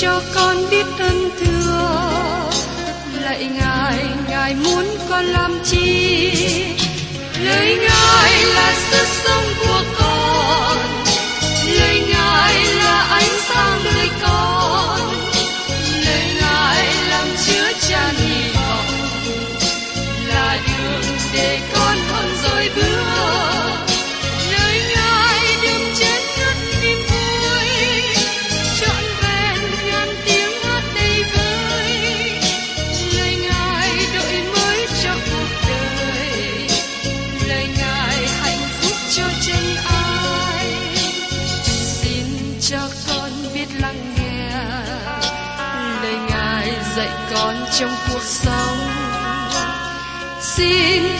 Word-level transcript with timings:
cho 0.00 0.20
con 0.34 0.56
biết 0.70 0.86
ơn 0.98 1.30
thương, 1.40 2.50
lạy 3.22 3.48
ngài 3.58 4.04
ngài 4.28 4.54
muốn 4.54 4.84
con 5.08 5.24
làm 5.24 5.58
chi 5.64 5.85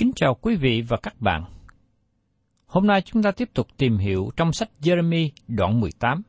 Kính 0.00 0.12
chào 0.16 0.34
quý 0.34 0.56
vị 0.56 0.82
và 0.88 0.96
các 0.96 1.20
bạn. 1.20 1.44
Hôm 2.66 2.86
nay 2.86 3.02
chúng 3.02 3.22
ta 3.22 3.30
tiếp 3.30 3.50
tục 3.54 3.66
tìm 3.76 3.98
hiểu 3.98 4.30
trong 4.36 4.52
sách 4.52 4.70
Jeremy 4.80 5.30
đoạn 5.48 5.80
18, 5.80 6.22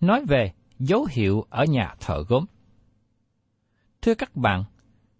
nói 0.00 0.24
về 0.28 0.52
dấu 0.78 1.06
hiệu 1.10 1.46
ở 1.50 1.64
nhà 1.64 1.94
thờ 2.00 2.24
gốm. 2.28 2.44
Thưa 4.02 4.14
các 4.14 4.36
bạn, 4.36 4.64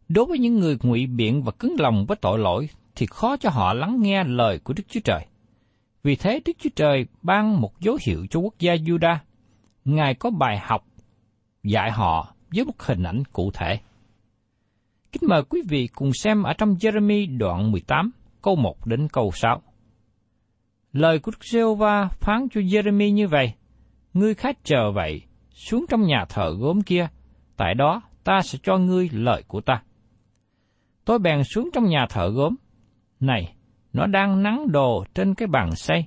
đối 0.08 0.24
với 0.24 0.38
những 0.38 0.58
người 0.58 0.78
ngụy 0.82 1.06
biện 1.06 1.42
và 1.42 1.52
cứng 1.52 1.76
lòng 1.78 2.06
với 2.06 2.16
tội 2.16 2.38
lỗi 2.38 2.68
thì 2.94 3.06
khó 3.06 3.36
cho 3.36 3.50
họ 3.50 3.72
lắng 3.72 4.02
nghe 4.02 4.24
lời 4.24 4.58
của 4.58 4.72
Đức 4.72 4.84
Chúa 4.88 5.00
Trời. 5.04 5.26
Vì 6.02 6.16
thế 6.16 6.40
Đức 6.44 6.52
Chúa 6.58 6.70
Trời 6.76 7.06
ban 7.22 7.60
một 7.60 7.80
dấu 7.80 7.98
hiệu 8.06 8.26
cho 8.30 8.40
quốc 8.40 8.54
gia 8.58 8.74
Juda. 8.74 9.16
Ngài 9.84 10.14
có 10.14 10.30
bài 10.30 10.58
học 10.58 10.86
dạy 11.62 11.90
họ 11.90 12.34
với 12.54 12.64
một 12.64 12.82
hình 12.82 13.02
ảnh 13.02 13.22
cụ 13.32 13.50
thể. 13.54 13.80
Kính 15.12 15.22
mời 15.28 15.42
quý 15.42 15.62
vị 15.68 15.88
cùng 15.94 16.10
xem 16.12 16.42
ở 16.42 16.52
trong 16.52 16.74
Jeremy 16.74 17.38
đoạn 17.38 17.72
18, 17.72 18.10
câu 18.42 18.56
1 18.56 18.86
đến 18.86 19.08
câu 19.12 19.30
6. 19.34 19.62
Lời 20.92 21.18
của 21.18 21.30
Đức 21.30 21.44
giê 21.44 21.74
va 21.78 22.08
phán 22.20 22.48
cho 22.54 22.60
Jeremy 22.60 23.12
như 23.12 23.28
vậy, 23.28 23.52
Ngươi 24.14 24.34
khách 24.34 24.64
chờ 24.64 24.92
vậy, 24.94 25.22
xuống 25.50 25.84
trong 25.88 26.02
nhà 26.02 26.24
thờ 26.28 26.56
gốm 26.58 26.82
kia, 26.82 27.08
tại 27.56 27.74
đó 27.74 28.02
ta 28.24 28.40
sẽ 28.44 28.58
cho 28.62 28.78
ngươi 28.78 29.08
lời 29.12 29.42
của 29.48 29.60
ta. 29.60 29.82
Tôi 31.04 31.18
bèn 31.18 31.44
xuống 31.44 31.70
trong 31.72 31.84
nhà 31.84 32.06
thờ 32.10 32.30
gốm. 32.34 32.54
Này, 33.20 33.54
nó 33.92 34.06
đang 34.06 34.42
nắng 34.42 34.72
đồ 34.72 35.04
trên 35.14 35.34
cái 35.34 35.48
bàn 35.48 35.70
xây. 35.76 36.06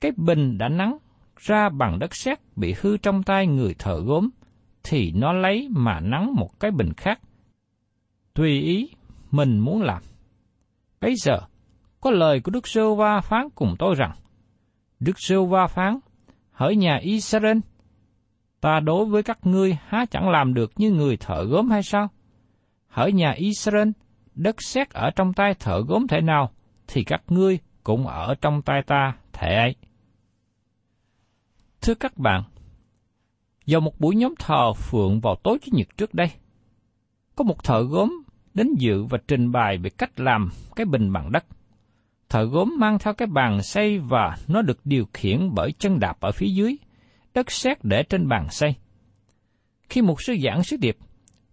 Cái 0.00 0.12
bình 0.16 0.58
đã 0.58 0.68
nắng 0.68 0.98
ra 1.36 1.68
bằng 1.68 1.98
đất 1.98 2.14
sét 2.14 2.38
bị 2.56 2.74
hư 2.80 2.96
trong 2.96 3.22
tay 3.22 3.46
người 3.46 3.74
thợ 3.78 4.00
gốm, 4.00 4.30
thì 4.82 5.12
nó 5.12 5.32
lấy 5.32 5.68
mà 5.70 6.00
nắng 6.00 6.34
một 6.34 6.60
cái 6.60 6.70
bình 6.70 6.92
khác. 6.96 7.20
Tùy 8.34 8.60
ý 8.60 8.88
mình 9.30 9.58
muốn 9.58 9.82
làm. 9.82 10.02
Bây 11.00 11.14
giờ, 11.16 11.40
có 12.00 12.10
lời 12.10 12.40
của 12.40 12.50
Đức 12.50 12.68
Sơ 12.68 12.94
Va 12.94 13.20
phán 13.20 13.48
cùng 13.54 13.74
tôi 13.78 13.94
rằng, 13.94 14.12
Đức 15.00 15.12
Sơ 15.16 15.44
Va 15.44 15.66
phán, 15.66 15.98
hỡi 16.52 16.76
nhà 16.76 16.98
Israel, 17.02 17.58
ta 18.60 18.80
đối 18.80 19.04
với 19.04 19.22
các 19.22 19.38
ngươi 19.42 19.78
há 19.86 20.04
chẳng 20.10 20.28
làm 20.28 20.54
được 20.54 20.72
như 20.76 20.90
người 20.90 21.16
thợ 21.16 21.44
gốm 21.44 21.70
hay 21.70 21.82
sao? 21.82 22.08
Hỡi 22.88 23.12
nhà 23.12 23.32
Israel, 23.36 23.88
đất 24.34 24.62
sét 24.62 24.90
ở 24.90 25.10
trong 25.16 25.32
tay 25.32 25.54
thợ 25.54 25.82
gốm 25.88 26.06
thể 26.06 26.20
nào, 26.20 26.50
thì 26.86 27.04
các 27.04 27.22
ngươi 27.28 27.58
cũng 27.82 28.06
ở 28.06 28.34
trong 28.40 28.62
tay 28.62 28.82
ta 28.86 29.16
thể 29.32 29.54
ấy. 29.54 29.76
Thưa 31.80 31.94
các 31.94 32.18
bạn, 32.18 32.42
vào 33.66 33.80
một 33.80 34.00
buổi 34.00 34.16
nhóm 34.16 34.34
thờ 34.38 34.72
phượng 34.72 35.20
vào 35.20 35.36
tối 35.42 35.58
Chủ 35.62 35.70
nhật 35.76 35.86
trước 35.96 36.14
đây, 36.14 36.30
có 37.36 37.44
một 37.44 37.64
thợ 37.64 37.82
gốm 37.82 38.22
đến 38.54 38.74
dự 38.78 39.04
và 39.04 39.18
trình 39.28 39.52
bày 39.52 39.78
về 39.78 39.90
cách 39.90 40.20
làm 40.20 40.48
cái 40.76 40.86
bình 40.86 41.12
bằng 41.12 41.32
đất. 41.32 41.44
Thợ 42.28 42.44
gốm 42.44 42.74
mang 42.78 42.98
theo 42.98 43.14
cái 43.14 43.26
bàn 43.26 43.62
xây 43.62 43.98
và 43.98 44.36
nó 44.48 44.62
được 44.62 44.80
điều 44.84 45.04
khiển 45.12 45.50
bởi 45.54 45.72
chân 45.72 45.98
đạp 45.98 46.20
ở 46.20 46.32
phía 46.32 46.48
dưới, 46.48 46.76
đất 47.34 47.50
sét 47.50 47.78
để 47.84 48.02
trên 48.02 48.28
bàn 48.28 48.46
xây. 48.50 48.74
Khi 49.88 50.02
một 50.02 50.22
sư 50.22 50.36
giảng 50.44 50.62
sứ 50.62 50.76
điệp, 50.76 50.96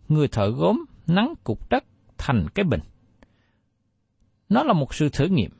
người 0.07 0.27
thợ 0.27 0.49
gốm 0.49 0.85
nắng 1.07 1.33
cục 1.43 1.69
đất 1.69 1.83
thành 2.17 2.45
cái 2.55 2.63
bình. 2.63 2.81
Nó 4.49 4.63
là 4.63 4.73
một 4.73 4.93
sự 4.93 5.09
thử 5.09 5.25
nghiệm, 5.25 5.51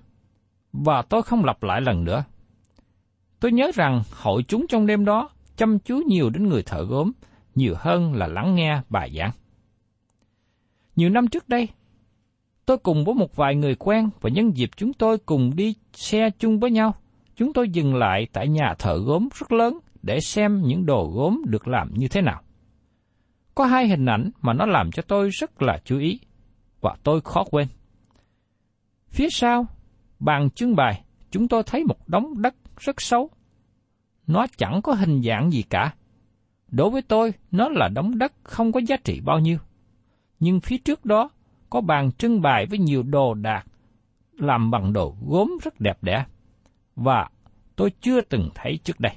và 0.73 1.01
tôi 1.09 1.23
không 1.23 1.45
lặp 1.45 1.63
lại 1.63 1.81
lần 1.81 2.03
nữa. 2.03 2.23
Tôi 3.39 3.51
nhớ 3.51 3.71
rằng 3.75 4.01
hội 4.11 4.43
chúng 4.47 4.65
trong 4.69 4.85
đêm 4.85 5.05
đó 5.05 5.29
chăm 5.55 5.79
chú 5.79 6.01
nhiều 6.07 6.29
đến 6.29 6.49
người 6.49 6.63
thợ 6.63 6.85
gốm, 6.85 7.11
nhiều 7.55 7.73
hơn 7.77 8.13
là 8.13 8.27
lắng 8.27 8.55
nghe 8.55 8.81
bài 8.89 9.11
giảng. 9.17 9.31
Nhiều 10.99 11.09
năm 11.09 11.27
trước 11.27 11.49
đây, 11.49 11.67
tôi 12.65 12.77
cùng 12.77 13.05
với 13.05 13.15
một 13.15 13.35
vài 13.35 13.55
người 13.55 13.75
quen 13.75 14.09
và 14.21 14.29
nhân 14.29 14.57
dịp 14.57 14.69
chúng 14.75 14.93
tôi 14.93 15.17
cùng 15.17 15.55
đi 15.55 15.75
xe 15.93 16.29
chung 16.39 16.59
với 16.59 16.71
nhau, 16.71 16.95
chúng 17.35 17.53
tôi 17.53 17.69
dừng 17.69 17.95
lại 17.95 18.27
tại 18.33 18.47
nhà 18.47 18.75
thợ 18.79 18.97
gốm 18.97 19.27
rất 19.39 19.51
lớn 19.51 19.79
để 20.01 20.19
xem 20.19 20.61
những 20.61 20.85
đồ 20.85 21.11
gốm 21.15 21.41
được 21.47 21.67
làm 21.67 21.93
như 21.93 22.07
thế 22.07 22.21
nào. 22.21 22.41
Có 23.55 23.65
hai 23.65 23.87
hình 23.87 24.05
ảnh 24.05 24.31
mà 24.41 24.53
nó 24.53 24.65
làm 24.65 24.91
cho 24.91 25.03
tôi 25.07 25.29
rất 25.29 25.61
là 25.61 25.79
chú 25.85 25.99
ý, 25.99 26.19
và 26.81 26.95
tôi 27.03 27.21
khó 27.21 27.43
quên. 27.51 27.67
Phía 29.09 29.29
sau, 29.29 29.65
bàn 30.19 30.49
trưng 30.49 30.75
bày, 30.75 31.01
chúng 31.31 31.47
tôi 31.47 31.63
thấy 31.63 31.83
một 31.83 32.07
đống 32.07 32.41
đất 32.41 32.55
rất 32.79 33.01
xấu. 33.01 33.29
Nó 34.27 34.47
chẳng 34.57 34.81
có 34.81 34.93
hình 34.93 35.21
dạng 35.21 35.51
gì 35.51 35.63
cả. 35.69 35.93
Đối 36.67 36.89
với 36.89 37.01
tôi, 37.01 37.33
nó 37.51 37.69
là 37.69 37.87
đống 37.87 38.17
đất 38.17 38.33
không 38.43 38.71
có 38.71 38.79
giá 38.87 38.97
trị 39.03 39.19
bao 39.25 39.39
nhiêu. 39.39 39.57
Nhưng 40.39 40.59
phía 40.59 40.77
trước 40.77 41.05
đó, 41.05 41.29
có 41.69 41.81
bàn 41.81 42.11
trưng 42.11 42.41
bày 42.41 42.65
với 42.65 42.79
nhiều 42.79 43.03
đồ 43.03 43.33
đạc, 43.33 43.65
làm 44.31 44.71
bằng 44.71 44.93
đồ 44.93 45.15
gốm 45.27 45.57
rất 45.63 45.79
đẹp 45.79 46.03
đẽ. 46.03 46.25
Và 46.95 47.29
tôi 47.75 47.91
chưa 48.01 48.21
từng 48.21 48.49
thấy 48.55 48.79
trước 48.83 48.99
đây. 48.99 49.15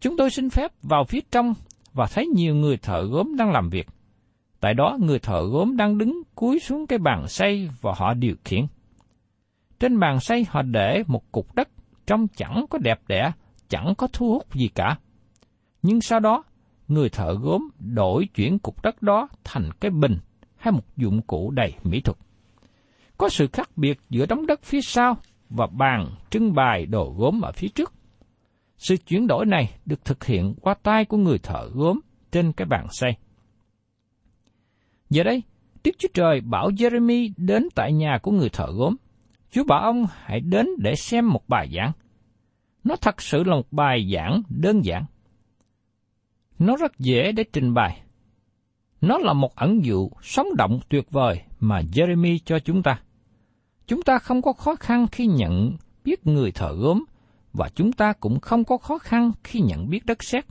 Chúng 0.00 0.16
tôi 0.16 0.30
xin 0.30 0.50
phép 0.50 0.72
vào 0.82 1.04
phía 1.04 1.20
trong 1.30 1.54
và 1.92 2.06
thấy 2.06 2.26
nhiều 2.26 2.54
người 2.54 2.76
thợ 2.76 3.02
gốm 3.02 3.36
đang 3.36 3.50
làm 3.50 3.68
việc. 3.68 3.86
Tại 4.60 4.74
đó 4.74 4.98
người 5.00 5.18
thợ 5.18 5.42
gốm 5.52 5.76
đang 5.76 5.98
đứng 5.98 6.22
cúi 6.34 6.58
xuống 6.58 6.86
cái 6.86 6.98
bàn 6.98 7.28
xây 7.28 7.68
và 7.80 7.92
họ 7.96 8.14
điều 8.14 8.34
khiển. 8.44 8.66
trên 9.78 9.98
bàn 9.98 10.20
xây 10.20 10.46
họ 10.50 10.62
để 10.62 11.02
một 11.06 11.32
cục 11.32 11.54
đất 11.54 11.68
trông 12.06 12.28
chẳng 12.28 12.64
có 12.70 12.78
đẹp 12.78 13.00
đẽ, 13.08 13.32
chẳng 13.68 13.94
có 13.98 14.08
thu 14.12 14.32
hút 14.32 14.54
gì 14.54 14.68
cả. 14.68 14.98
Nhưng 15.82 16.00
sau 16.00 16.20
đó, 16.20 16.42
người 16.90 17.08
thợ 17.08 17.34
gốm 17.34 17.68
đổi 17.78 18.28
chuyển 18.34 18.58
cục 18.58 18.82
đất 18.82 19.02
đó 19.02 19.28
thành 19.44 19.70
cái 19.80 19.90
bình 19.90 20.18
hay 20.56 20.72
một 20.72 20.96
dụng 20.96 21.22
cụ 21.22 21.50
đầy 21.50 21.74
mỹ 21.84 22.00
thuật. 22.00 22.18
Có 23.18 23.28
sự 23.28 23.46
khác 23.52 23.70
biệt 23.76 23.98
giữa 24.10 24.26
đống 24.26 24.46
đất 24.46 24.62
phía 24.62 24.80
sau 24.80 25.16
và 25.50 25.66
bàn 25.66 26.14
trưng 26.30 26.54
bày 26.54 26.86
đồ 26.86 27.14
gốm 27.18 27.40
ở 27.40 27.52
phía 27.52 27.68
trước. 27.68 27.92
Sự 28.76 28.96
chuyển 28.96 29.26
đổi 29.26 29.46
này 29.46 29.78
được 29.86 30.04
thực 30.04 30.24
hiện 30.24 30.54
qua 30.60 30.74
tay 30.74 31.04
của 31.04 31.16
người 31.16 31.38
thợ 31.38 31.70
gốm 31.74 32.00
trên 32.32 32.52
cái 32.52 32.66
bàn 32.66 32.86
xây. 32.90 33.12
Giờ 35.10 35.22
đây, 35.22 35.42
Đức 35.84 35.90
Chúa 35.98 36.08
Trời 36.14 36.40
bảo 36.40 36.70
Jeremy 36.70 37.32
đến 37.36 37.68
tại 37.74 37.92
nhà 37.92 38.18
của 38.22 38.30
người 38.30 38.48
thợ 38.48 38.66
gốm. 38.72 38.96
Chúa 39.50 39.64
bảo 39.64 39.80
ông 39.80 40.06
hãy 40.10 40.40
đến 40.40 40.66
để 40.78 40.94
xem 40.94 41.28
một 41.28 41.48
bài 41.48 41.68
giảng. 41.76 41.92
Nó 42.84 42.96
thật 42.96 43.22
sự 43.22 43.44
là 43.44 43.56
một 43.56 43.72
bài 43.72 44.10
giảng 44.14 44.42
đơn 44.48 44.84
giản. 44.84 45.04
Nó 46.60 46.76
rất 46.76 46.98
dễ 46.98 47.32
để 47.32 47.44
trình 47.52 47.74
bày. 47.74 48.02
Nó 49.00 49.18
là 49.18 49.32
một 49.32 49.54
ẩn 49.54 49.84
dụ 49.84 50.10
sống 50.22 50.48
động 50.56 50.80
tuyệt 50.88 51.10
vời 51.10 51.42
mà 51.60 51.82
Jeremy 51.92 52.38
cho 52.44 52.58
chúng 52.58 52.82
ta. 52.82 53.00
Chúng 53.86 54.02
ta 54.02 54.18
không 54.18 54.42
có 54.42 54.52
khó 54.52 54.74
khăn 54.74 55.06
khi 55.12 55.26
nhận 55.26 55.76
biết 56.04 56.26
người 56.26 56.52
thợ 56.52 56.74
gốm, 56.74 57.04
và 57.52 57.68
chúng 57.74 57.92
ta 57.92 58.12
cũng 58.12 58.40
không 58.40 58.64
có 58.64 58.78
khó 58.78 58.98
khăn 58.98 59.32
khi 59.44 59.60
nhận 59.60 59.90
biết 59.90 60.06
đất 60.06 60.22
sét. 60.22 60.44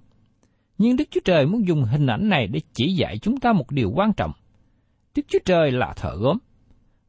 Nhưng 0.78 0.96
Đức 0.96 1.04
Chúa 1.12 1.20
Trời 1.26 1.46
muốn 1.46 1.68
dùng 1.68 1.84
hình 1.84 2.08
ảnh 2.08 2.30
này 2.30 2.48
để 2.48 2.60
chỉ 2.74 2.94
dạy 2.94 3.18
chúng 3.18 3.40
ta 3.40 3.54
một 3.54 3.72
điều 3.72 3.92
quan 3.96 4.14
trọng. 4.14 4.32
Đức 5.16 5.24
Chúa 5.28 5.40
Trời 5.46 5.72
là 5.72 5.94
thợ 5.96 6.16
gốm, 6.16 6.38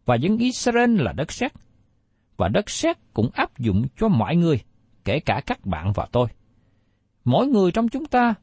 và 0.05 0.15
dân 0.15 0.39
Israel 0.39 1.01
là 1.01 1.13
đất 1.13 1.33
sét. 1.33 1.53
Và 2.37 2.49
đất 2.49 2.71
sét 2.71 2.97
cũng 3.15 3.31
áp 3.33 3.59
dụng 3.59 3.87
cho 3.97 4.09
mọi 4.09 4.37
người, 4.37 4.61
kể 5.05 5.21
cả 5.21 5.43
các 5.47 5.67
bạn 5.67 5.93
và 5.93 6.09
tôi. 6.13 6.29
Mỗi 7.25 7.47
người 7.47 7.73
trong 7.73 7.89
chúng 7.89 8.07
ta 8.07 8.35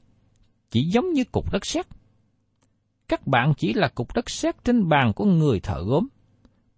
chỉ 0.69 0.83
giống 0.83 1.13
như 1.13 1.23
cục 1.23 1.51
đất 1.51 1.65
sét. 1.65 1.87
Các 3.07 3.27
bạn 3.27 3.53
chỉ 3.57 3.73
là 3.73 3.87
cục 3.87 4.15
đất 4.15 4.29
sét 4.29 4.63
trên 4.63 4.89
bàn 4.89 5.13
của 5.13 5.25
người 5.25 5.59
thợ 5.59 5.83
gốm. 5.83 6.07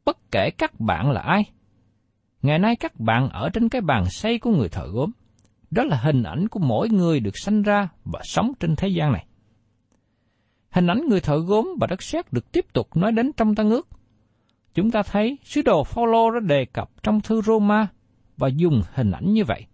Bất 0.06 0.32
kể 0.32 0.50
các 0.58 0.80
bạn 0.80 1.12
là 1.12 1.22
ai. 1.22 1.44
Ngày 2.42 2.60
nay 2.60 2.76
các 2.76 3.00
bạn 3.00 3.30
ở 3.30 3.50
trên 3.50 3.70
cái 3.70 3.82
bàn 3.82 4.06
xây 4.10 4.40
của 4.40 4.52
người 4.52 4.70
thợ 4.70 4.88
gốm. 4.88 5.12
Đó 5.72 5.84
là 5.84 5.98
hình 5.98 6.24
ảnh 6.24 6.48
của 6.48 6.60
mỗi 6.60 6.90
người 6.90 7.20
được 7.20 7.38
sanh 7.38 7.62
ra 7.62 7.90
và 8.06 8.20
sống 8.24 8.54
trên 8.60 8.76
thế 8.76 8.88
gian 8.88 9.12
này. 9.12 9.26
Hình 10.70 10.88
ảnh 10.88 11.02
người 11.10 11.22
thợ 11.22 11.40
gốm 11.40 11.68
và 11.82 11.88
đất 11.88 12.04
sét 12.04 12.34
được 12.34 12.52
tiếp 12.52 12.66
tục 12.74 12.98
nói 12.98 13.12
đến 13.12 13.32
trong 13.38 13.56
tăng 13.56 13.70
ước. 13.70 13.88
Chúng 14.74 14.92
ta 14.92 15.04
thấy 15.04 15.38
sứ 15.44 15.62
đồ 15.62 15.84
Phaolô 15.84 16.32
đã 16.32 16.40
đề 16.40 16.66
cập 16.66 17.04
trong 17.04 17.22
thư 17.22 17.42
Roma 17.42 17.88
và 18.38 18.48
dùng 18.48 18.82
hình 18.94 19.12
ảnh 19.12 19.34
như 19.34 19.44
vậy. 19.46 19.66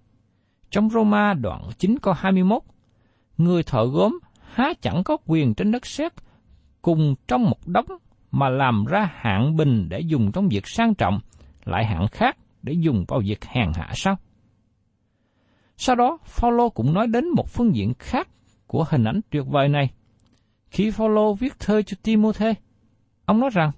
Trong 0.70 0.90
Roma 0.90 1.34
đoạn 1.34 1.70
9 1.78 1.98
câu 2.02 2.14
21, 2.14 2.62
người 3.38 3.64
thợ 3.64 3.86
gốm 3.86 4.20
há 4.54 4.74
chẳng 4.82 5.04
có 5.04 5.18
quyền 5.26 5.54
trên 5.54 5.72
đất 5.72 5.86
sét 5.86 6.14
cùng 6.82 7.16
trong 7.28 7.44
một 7.44 7.68
đống 7.68 7.86
mà 8.32 8.50
làm 8.50 8.86
ra 8.86 9.12
hạng 9.14 9.56
bình 9.56 9.88
để 9.90 10.00
dùng 10.00 10.32
trong 10.32 10.50
việc 10.50 10.68
sang 10.68 10.96
trọng, 10.96 11.20
lại 11.66 11.86
hạng 11.86 12.08
khác 12.08 12.38
để 12.62 12.74
dùng 12.74 13.06
vào 13.08 13.22
việc 13.26 13.46
hèn 13.46 13.72
hạ 13.76 13.92
sao? 13.96 14.18
Sau 15.78 15.96
đó, 15.96 16.18
Phaolô 16.26 16.70
cũng 16.70 16.94
nói 16.94 17.08
đến 17.08 17.30
một 17.30 17.50
phương 17.50 17.76
diện 17.76 17.94
khác 18.00 18.28
của 18.68 18.86
hình 18.90 19.04
ảnh 19.04 19.22
tuyệt 19.30 19.44
vời 19.48 19.70
này. 19.70 19.90
Khi 20.70 20.92
Phaolô 20.92 21.34
viết 21.34 21.60
thơ 21.60 21.82
cho 21.82 21.98
Timôthê, 22.04 22.54
ông 23.26 23.40
nói 23.40 23.50
rằng: 23.54 23.72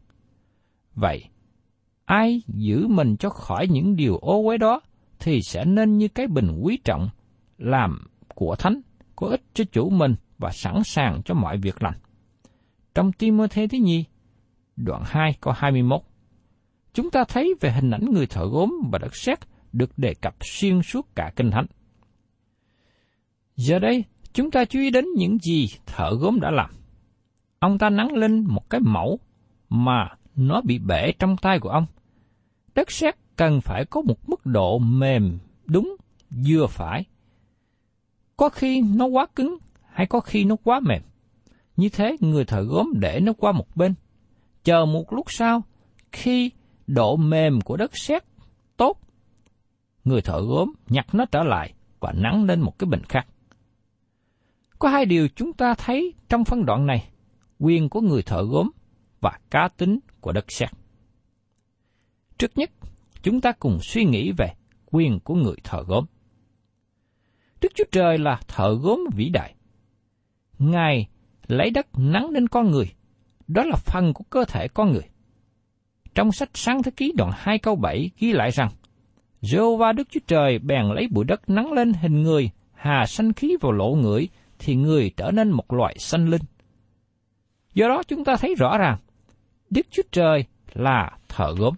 Vậy, 0.94 1.24
ai 2.06 2.42
giữ 2.48 2.88
mình 2.88 3.15
cho 3.18 3.30
khỏi 3.30 3.68
những 3.68 3.95
điều 3.95 4.18
ô 4.18 4.44
uế 4.48 4.57
đó 4.57 4.81
thì 5.19 5.42
sẽ 5.42 5.65
nên 5.65 5.98
như 5.98 6.07
cái 6.07 6.27
bình 6.27 6.59
quý 6.62 6.77
trọng 6.83 7.09
làm 7.57 8.07
của 8.36 8.56
thánh 8.56 8.81
có 9.18 9.28
ích 9.28 9.42
cho 9.54 9.64
chủ 9.72 9.90
mình 9.90 10.16
và 10.38 10.52
sẵn 10.52 10.84
sàng 10.84 11.22
cho 11.25 11.34
mọi 11.34 11.58
việc 11.58 11.84
lành. 11.84 12.00
Trong 12.96 13.12
Timothy 13.12 13.68
thứ 13.68 13.78
Nhi, 13.78 14.06
đoạn 14.75 15.04
2 15.06 15.36
câu 15.42 15.54
21, 15.58 16.02
chúng 16.94 17.12
ta 17.12 17.24
thấy 17.28 17.56
về 17.62 17.72
hình 17.72 17.92
ảnh 17.92 18.06
người 18.12 18.25
thợ 18.25 18.46
gốm 18.52 18.74
và 18.92 19.00
đất 19.00 19.16
sét 19.16 19.40
được 19.74 19.98
đề 19.98 20.14
cập 20.14 20.36
xuyên 20.42 20.81
suốt 20.81 21.16
cả 21.16 21.31
kinh 21.36 21.52
thánh. 21.52 21.66
Giờ 23.56 23.80
đây, 23.80 24.04
chúng 24.34 24.52
ta 24.52 24.66
chú 24.66 24.80
ý 24.80 24.90
đến 24.90 25.06
những 25.18 25.38
gì 25.40 25.68
thợ 25.86 26.10
gốm 26.19 26.40
đã 26.40 26.52
làm. 26.52 26.69
Ông 27.60 27.78
ta 27.78 27.90
nắng 27.90 28.14
lên 28.14 28.46
một 28.48 28.69
cái 28.69 28.81
mẫu 28.84 29.19
mà 29.69 30.10
nó 30.36 30.62
bị 30.62 30.80
bể 30.80 31.12
trong 31.19 31.38
tay 31.38 31.60
của 31.60 31.69
ông. 31.69 31.86
Đất 32.75 32.92
sét 32.92 33.16
cần 33.36 33.62
phải 33.62 33.86
có 33.86 34.02
một 34.02 34.30
mức 34.30 34.46
độ 34.46 34.80
mềm 34.80 35.40
đúng 35.66 35.96
vừa 36.48 36.68
phải. 36.68 37.06
Có 38.38 38.50
khi 38.50 38.81
nó 38.81 39.06
quá 39.06 39.25
cứng 39.36 39.57
hay 39.86 40.07
có 40.07 40.19
khi 40.19 40.44
nó 40.44 40.56
quá 40.63 40.80
mềm. 40.80 41.01
Như 41.75 41.89
thế 41.89 42.18
người 42.19 42.45
thợ 42.45 42.62
gốm 42.62 42.94
để 42.95 43.19
nó 43.19 43.34
qua 43.34 43.51
một 43.51 43.75
bên. 43.75 43.94
Chờ 44.63 44.86
một 44.86 45.13
lúc 45.13 45.25
sau, 45.30 45.63
khi 46.12 46.51
độ 46.88 47.16
mềm 47.16 47.62
của 47.62 47.78
đất 47.78 47.92
sét 47.94 48.24
tốt, 48.78 49.00
người 50.04 50.22
thợ 50.22 50.42
gốm 50.42 50.74
nhặt 50.89 51.06
nó 51.13 51.25
trở 51.25 51.44
lại 51.44 51.74
và 52.00 52.12
nắng 52.12 52.44
lên 52.44 52.62
một 52.62 52.80
cái 52.80 52.88
bình 52.88 53.01
khác. 53.10 53.28
Có 54.80 54.90
hai 54.90 55.06
điều 55.06 55.28
chúng 55.36 55.54
ta 55.54 55.74
thấy 55.74 56.13
trong 56.30 56.45
phân 56.45 56.66
đoạn 56.66 56.86
này, 56.86 57.10
quyền 57.60 57.90
của 57.90 58.01
người 58.01 58.22
thợ 58.22 58.44
gốm 58.44 58.69
và 59.22 59.40
cá 59.50 59.69
tính 59.78 60.00
của 60.22 60.31
đất 60.31 60.45
sét. 60.48 60.69
Trước 62.38 62.51
nhất, 62.57 62.72
chúng 63.24 63.42
ta 63.42 63.51
cùng 63.51 63.80
suy 63.81 64.06
nghĩ 64.06 64.31
về 64.38 64.54
quyền 64.86 65.19
của 65.19 65.36
người 65.36 65.56
thợ 65.63 65.83
gốm. 65.88 66.06
Đức 67.62 67.71
Chúa 67.75 67.83
Trời 67.92 68.18
là 68.18 68.39
thợ 68.48 68.77
gốm 68.81 69.00
vĩ 69.15 69.30
đại. 69.30 69.56
Ngài 70.59 71.07
lấy 71.48 71.69
đất 71.69 71.88
nắng 71.98 72.30
lên 72.30 72.48
con 72.48 72.71
người, 72.71 72.92
đó 73.48 73.63
là 73.63 73.75
phần 73.75 74.13
của 74.13 74.24
cơ 74.30 74.45
thể 74.45 74.68
con 74.68 74.92
người. 74.92 75.09
Trong 76.15 76.31
sách 76.31 76.50
Sáng 76.54 76.83
Thế 76.83 76.92
Ký 76.92 77.13
đoạn 77.18 77.31
2 77.36 77.59
câu 77.59 77.75
7 77.75 78.09
ghi 78.18 78.31
lại 78.31 78.51
rằng, 78.51 78.69
Jehovah 79.42 79.94
Đức 79.94 80.07
Chúa 80.11 80.19
Trời 80.28 80.59
bèn 80.59 80.85
lấy 80.85 81.07
bụi 81.11 81.26
đất 81.26 81.49
nắng 81.49 81.71
lên 81.71 81.94
hình 81.94 82.23
người, 82.23 82.49
hà 82.73 83.06
sanh 83.06 83.33
khí 83.33 83.57
vào 83.61 83.71
lỗ 83.71 83.95
người, 83.95 84.30
thì 84.59 84.76
người 84.76 85.11
trở 85.18 85.31
nên 85.31 85.52
một 85.52 85.73
loại 85.73 85.95
sanh 85.99 86.30
linh. 86.30 86.42
Do 87.73 87.87
đó 87.87 88.04
chúng 88.07 88.23
ta 88.23 88.35
thấy 88.35 88.56
rõ 88.56 88.78
ràng, 88.78 88.97
Đức 89.69 89.87
Chúa 89.92 90.04
Trời 90.11 90.45
là 90.73 91.18
thợ 91.28 91.56
gốm. 91.57 91.73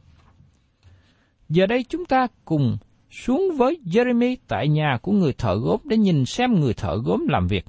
Giờ 1.49 1.65
đây 1.65 1.83
chúng 1.89 2.05
ta 2.05 2.27
cùng 2.45 2.77
xuống 3.11 3.51
với 3.57 3.79
Jeremy 3.85 4.35
tại 4.47 4.67
nhà 4.67 4.97
của 5.01 5.11
người 5.11 5.33
thợ 5.33 5.55
gốm 5.55 5.79
để 5.83 5.97
nhìn 5.97 6.25
xem 6.25 6.59
người 6.59 6.73
thợ 6.73 6.97
gốm 7.05 7.27
làm 7.29 7.47
việc. 7.47 7.65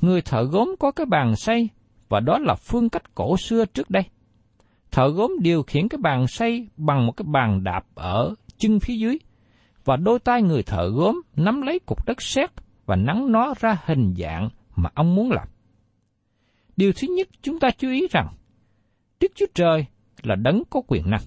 Người 0.00 0.22
thợ 0.22 0.42
gốm 0.42 0.74
có 0.78 0.90
cái 0.90 1.06
bàn 1.06 1.36
xây 1.36 1.68
và 2.08 2.20
đó 2.20 2.38
là 2.38 2.54
phương 2.54 2.88
cách 2.88 3.14
cổ 3.14 3.36
xưa 3.36 3.64
trước 3.64 3.90
đây. 3.90 4.02
Thợ 4.90 5.08
gốm 5.08 5.32
điều 5.40 5.62
khiển 5.62 5.88
cái 5.88 5.98
bàn 6.02 6.26
xây 6.26 6.68
bằng 6.76 7.06
một 7.06 7.12
cái 7.12 7.26
bàn 7.28 7.64
đạp 7.64 7.84
ở 7.94 8.34
chân 8.58 8.80
phía 8.80 8.94
dưới, 8.94 9.18
và 9.84 9.96
đôi 9.96 10.18
tay 10.18 10.42
người 10.42 10.62
thợ 10.62 10.90
gốm 10.90 11.20
nắm 11.36 11.62
lấy 11.62 11.78
cục 11.78 12.06
đất 12.06 12.22
sét 12.22 12.50
và 12.86 12.96
nắng 12.96 13.32
nó 13.32 13.54
ra 13.60 13.78
hình 13.84 14.14
dạng 14.18 14.48
mà 14.76 14.90
ông 14.94 15.14
muốn 15.14 15.30
làm. 15.30 15.48
Điều 16.76 16.92
thứ 16.92 17.08
nhất 17.16 17.28
chúng 17.42 17.60
ta 17.60 17.70
chú 17.78 17.90
ý 17.90 18.06
rằng, 18.10 18.28
Đức 19.20 19.32
Chúa 19.34 19.46
Trời 19.54 19.86
là 20.22 20.34
đấng 20.34 20.62
có 20.70 20.82
quyền 20.86 21.10
năng. 21.10 21.20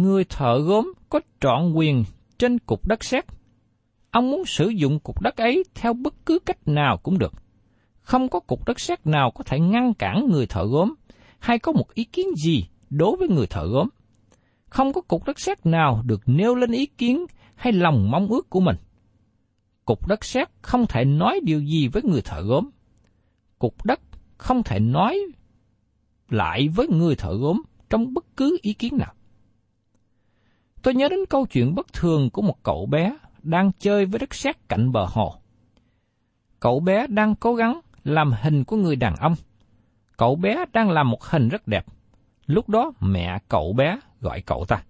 Người 0.00 0.24
thợ 0.24 0.58
gốm 0.58 0.92
có 1.08 1.20
trọn 1.40 1.72
quyền 1.72 2.04
trên 2.38 2.58
cục 2.58 2.86
đất 2.86 3.04
sét. 3.04 3.24
Ông 4.10 4.30
muốn 4.30 4.44
sử 4.44 4.68
dụng 4.68 5.00
cục 5.00 5.20
đất 5.20 5.36
ấy 5.36 5.64
theo 5.74 5.92
bất 5.92 6.14
cứ 6.26 6.38
cách 6.46 6.68
nào 6.68 6.98
cũng 7.02 7.18
được. 7.18 7.32
Không 8.00 8.28
có 8.28 8.40
cục 8.40 8.66
đất 8.66 8.80
sét 8.80 9.06
nào 9.06 9.30
có 9.30 9.44
thể 9.44 9.60
ngăn 9.60 9.94
cản 9.94 10.26
người 10.30 10.46
thợ 10.46 10.66
gốm, 10.66 10.94
hay 11.38 11.58
có 11.58 11.72
một 11.72 11.94
ý 11.94 12.04
kiến 12.04 12.26
gì 12.44 12.64
đối 12.90 13.16
với 13.16 13.28
người 13.28 13.46
thợ 13.46 13.66
gốm. 13.66 13.88
Không 14.66 14.92
có 14.92 15.00
cục 15.00 15.24
đất 15.24 15.40
sét 15.40 15.66
nào 15.66 16.02
được 16.06 16.20
nêu 16.26 16.54
lên 16.54 16.70
ý 16.70 16.86
kiến 16.86 17.26
hay 17.54 17.72
lòng 17.72 18.10
mong 18.10 18.28
ước 18.28 18.50
của 18.50 18.60
mình. 18.60 18.76
Cục 19.84 20.06
đất 20.06 20.24
sét 20.24 20.48
không 20.62 20.86
thể 20.86 21.04
nói 21.04 21.40
điều 21.42 21.60
gì 21.60 21.88
với 21.88 22.02
người 22.02 22.22
thợ 22.22 22.42
gốm. 22.42 22.70
Cục 23.58 23.84
đất 23.84 24.00
không 24.38 24.62
thể 24.62 24.80
nói 24.80 25.18
lại 26.28 26.68
với 26.68 26.88
người 26.88 27.16
thợ 27.16 27.34
gốm 27.34 27.62
trong 27.90 28.14
bất 28.14 28.24
cứ 28.36 28.58
ý 28.62 28.72
kiến 28.72 28.96
nào. 28.98 29.14
Tôi 30.82 30.94
nhớ 30.94 31.08
đến 31.08 31.18
câu 31.28 31.46
chuyện 31.46 31.74
bất 31.74 31.92
thường 31.92 32.30
của 32.30 32.42
một 32.42 32.62
cậu 32.62 32.86
bé 32.86 33.16
đang 33.42 33.70
chơi 33.78 34.06
với 34.06 34.18
đất 34.18 34.34
sét 34.34 34.68
cạnh 34.68 34.92
bờ 34.92 35.06
hồ. 35.10 35.34
Cậu 36.60 36.80
bé 36.80 37.06
đang 37.06 37.34
cố 37.34 37.54
gắng 37.54 37.80
làm 38.04 38.32
hình 38.42 38.64
của 38.64 38.76
người 38.76 38.96
đàn 38.96 39.16
ông. 39.16 39.34
Cậu 40.16 40.36
bé 40.36 40.64
đang 40.72 40.90
làm 40.90 41.10
một 41.10 41.24
hình 41.24 41.48
rất 41.48 41.68
đẹp. 41.68 41.86
Lúc 42.46 42.68
đó 42.68 42.92
mẹ 43.00 43.38
cậu 43.48 43.72
bé 43.72 43.98
gọi 44.20 44.40
cậu 44.40 44.64
ta. 44.68 44.82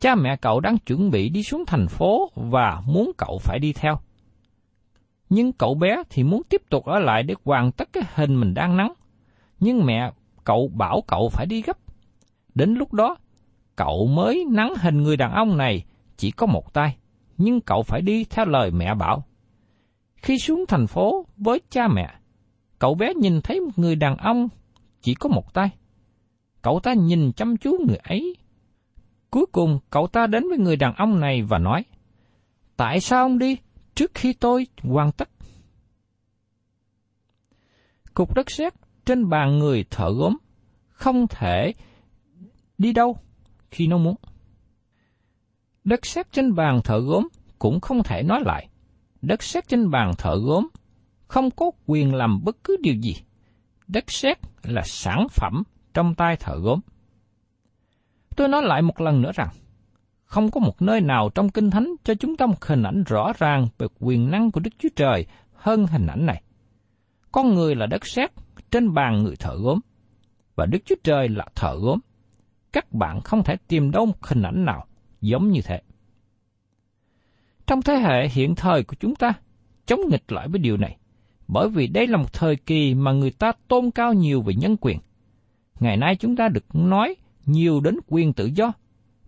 Cha 0.00 0.14
mẹ 0.14 0.36
cậu 0.36 0.60
đang 0.60 0.78
chuẩn 0.78 1.10
bị 1.10 1.28
đi 1.28 1.42
xuống 1.42 1.64
thành 1.66 1.88
phố 1.88 2.30
và 2.34 2.82
muốn 2.86 3.12
cậu 3.16 3.38
phải 3.38 3.58
đi 3.58 3.72
theo. 3.72 3.98
Nhưng 5.30 5.52
cậu 5.52 5.74
bé 5.74 6.02
thì 6.10 6.22
muốn 6.22 6.42
tiếp 6.48 6.62
tục 6.70 6.84
ở 6.84 6.98
lại 6.98 7.22
để 7.22 7.34
hoàn 7.44 7.72
tất 7.72 7.88
cái 7.92 8.02
hình 8.14 8.40
mình 8.40 8.54
đang 8.54 8.76
nắng. 8.76 8.92
Nhưng 9.60 9.86
mẹ 9.86 10.12
cậu 10.44 10.68
bảo 10.68 11.02
cậu 11.06 11.28
phải 11.28 11.46
đi 11.46 11.62
gấp. 11.62 11.78
Đến 12.54 12.74
lúc 12.74 12.92
đó, 12.92 13.16
cậu 13.78 14.06
mới 14.06 14.44
nắng 14.48 14.74
hình 14.80 15.02
người 15.02 15.16
đàn 15.16 15.32
ông 15.32 15.56
này 15.56 15.84
chỉ 16.16 16.30
có 16.30 16.46
một 16.46 16.74
tay, 16.74 16.96
nhưng 17.36 17.60
cậu 17.60 17.82
phải 17.82 18.02
đi 18.02 18.24
theo 18.24 18.46
lời 18.46 18.70
mẹ 18.70 18.94
bảo. 18.94 19.24
Khi 20.16 20.38
xuống 20.38 20.64
thành 20.68 20.86
phố 20.86 21.26
với 21.36 21.60
cha 21.70 21.88
mẹ, 21.88 22.14
cậu 22.78 22.94
bé 22.94 23.14
nhìn 23.14 23.40
thấy 23.40 23.60
một 23.60 23.70
người 23.76 23.96
đàn 23.96 24.16
ông 24.16 24.48
chỉ 25.00 25.14
có 25.14 25.28
một 25.28 25.54
tay. 25.54 25.70
Cậu 26.62 26.80
ta 26.80 26.92
nhìn 26.92 27.32
chăm 27.32 27.56
chú 27.56 27.76
người 27.88 27.96
ấy. 27.96 28.36
Cuối 29.30 29.46
cùng 29.52 29.78
cậu 29.90 30.06
ta 30.06 30.26
đến 30.26 30.48
với 30.48 30.58
người 30.58 30.76
đàn 30.76 30.94
ông 30.94 31.20
này 31.20 31.42
và 31.42 31.58
nói, 31.58 31.84
Tại 32.76 33.00
sao 33.00 33.24
ông 33.24 33.38
đi 33.38 33.56
trước 33.94 34.10
khi 34.14 34.32
tôi 34.32 34.66
hoàn 34.82 35.12
tất? 35.12 35.28
Cục 38.14 38.34
đất 38.34 38.50
sét 38.50 38.74
trên 39.06 39.28
bàn 39.28 39.58
người 39.58 39.84
thợ 39.90 40.10
gốm 40.12 40.36
không 40.88 41.26
thể 41.28 41.72
đi 42.78 42.92
đâu 42.92 43.16
khi 43.70 43.86
nó 43.86 43.98
muốn. 43.98 44.14
Đất 45.84 46.06
sét 46.06 46.32
trên 46.32 46.54
bàn 46.54 46.80
thợ 46.84 46.98
gốm 47.00 47.28
cũng 47.58 47.80
không 47.80 48.02
thể 48.02 48.22
nói 48.22 48.40
lại. 48.44 48.68
Đất 49.22 49.42
sét 49.42 49.68
trên 49.68 49.90
bàn 49.90 50.12
thợ 50.18 50.36
gốm 50.36 50.68
không 51.28 51.50
có 51.50 51.70
quyền 51.86 52.14
làm 52.14 52.44
bất 52.44 52.56
cứ 52.64 52.76
điều 52.80 52.94
gì. 52.94 53.16
Đất 53.86 54.10
sét 54.10 54.38
là 54.62 54.82
sản 54.84 55.26
phẩm 55.30 55.62
trong 55.94 56.14
tay 56.14 56.36
thợ 56.36 56.58
gốm. 56.58 56.80
Tôi 58.36 58.48
nói 58.48 58.62
lại 58.62 58.82
một 58.82 59.00
lần 59.00 59.22
nữa 59.22 59.30
rằng, 59.34 59.48
không 60.24 60.50
có 60.50 60.60
một 60.60 60.82
nơi 60.82 61.00
nào 61.00 61.30
trong 61.34 61.48
Kinh 61.48 61.70
Thánh 61.70 61.94
cho 62.04 62.14
chúng 62.14 62.36
ta 62.36 62.46
một 62.46 62.64
hình 62.64 62.82
ảnh 62.82 63.04
rõ 63.06 63.32
ràng 63.38 63.68
về 63.78 63.86
quyền 64.00 64.30
năng 64.30 64.50
của 64.50 64.60
Đức 64.60 64.70
Chúa 64.78 64.88
Trời 64.96 65.26
hơn 65.54 65.86
hình 65.86 66.06
ảnh 66.06 66.26
này. 66.26 66.42
Con 67.32 67.54
người 67.54 67.74
là 67.74 67.86
đất 67.86 68.06
sét 68.06 68.30
trên 68.70 68.94
bàn 68.94 69.22
người 69.22 69.36
thợ 69.36 69.56
gốm, 69.56 69.80
và 70.54 70.66
Đức 70.66 70.78
Chúa 70.84 70.94
Trời 71.04 71.28
là 71.28 71.46
thợ 71.54 71.76
gốm. 71.80 71.98
Các 72.72 72.92
bạn 72.92 73.20
không 73.20 73.44
thể 73.44 73.56
tìm 73.68 73.90
đâu 73.90 74.06
một 74.06 74.26
hình 74.26 74.42
ảnh 74.42 74.64
nào 74.64 74.86
giống 75.20 75.50
như 75.50 75.60
thế. 75.64 75.82
Trong 77.66 77.82
thế 77.82 77.94
hệ 77.94 78.28
hiện 78.28 78.54
thời 78.54 78.84
của 78.84 78.96
chúng 79.00 79.14
ta, 79.14 79.32
chống 79.86 80.00
nghịch 80.10 80.32
lại 80.32 80.48
với 80.48 80.58
điều 80.58 80.76
này, 80.76 80.96
bởi 81.48 81.68
vì 81.68 81.86
đây 81.86 82.06
là 82.06 82.16
một 82.16 82.32
thời 82.32 82.56
kỳ 82.56 82.94
mà 82.94 83.12
người 83.12 83.30
ta 83.30 83.52
tôn 83.68 83.90
cao 83.90 84.14
nhiều 84.14 84.42
về 84.42 84.54
nhân 84.54 84.76
quyền. 84.80 84.98
Ngày 85.80 85.96
nay 85.96 86.16
chúng 86.16 86.36
ta 86.36 86.48
được 86.48 86.74
nói 86.74 87.16
nhiều 87.46 87.80
đến 87.80 87.98
quyền 88.06 88.32
tự 88.32 88.46
do. 88.46 88.72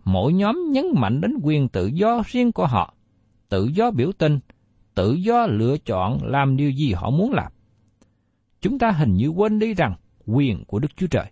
Mỗi 0.03 0.33
nhóm 0.33 0.71
nhấn 0.71 0.85
mạnh 0.95 1.21
đến 1.21 1.35
quyền 1.43 1.69
tự 1.69 1.85
do 1.87 2.23
riêng 2.25 2.51
của 2.51 2.67
họ, 2.67 2.93
tự 3.49 3.65
do 3.65 3.91
biểu 3.91 4.11
tình, 4.17 4.39
tự 4.95 5.13
do 5.13 5.45
lựa 5.45 5.77
chọn 5.77 6.19
làm 6.23 6.57
điều 6.57 6.71
gì 6.71 6.93
họ 6.93 7.09
muốn 7.09 7.33
làm. 7.33 7.51
Chúng 8.61 8.79
ta 8.79 8.91
hình 8.91 9.13
như 9.13 9.27
quên 9.27 9.59
đi 9.59 9.73
rằng 9.73 9.95
quyền 10.25 10.65
của 10.65 10.79
Đức 10.79 10.97
Chúa 10.97 11.07
Trời. 11.07 11.25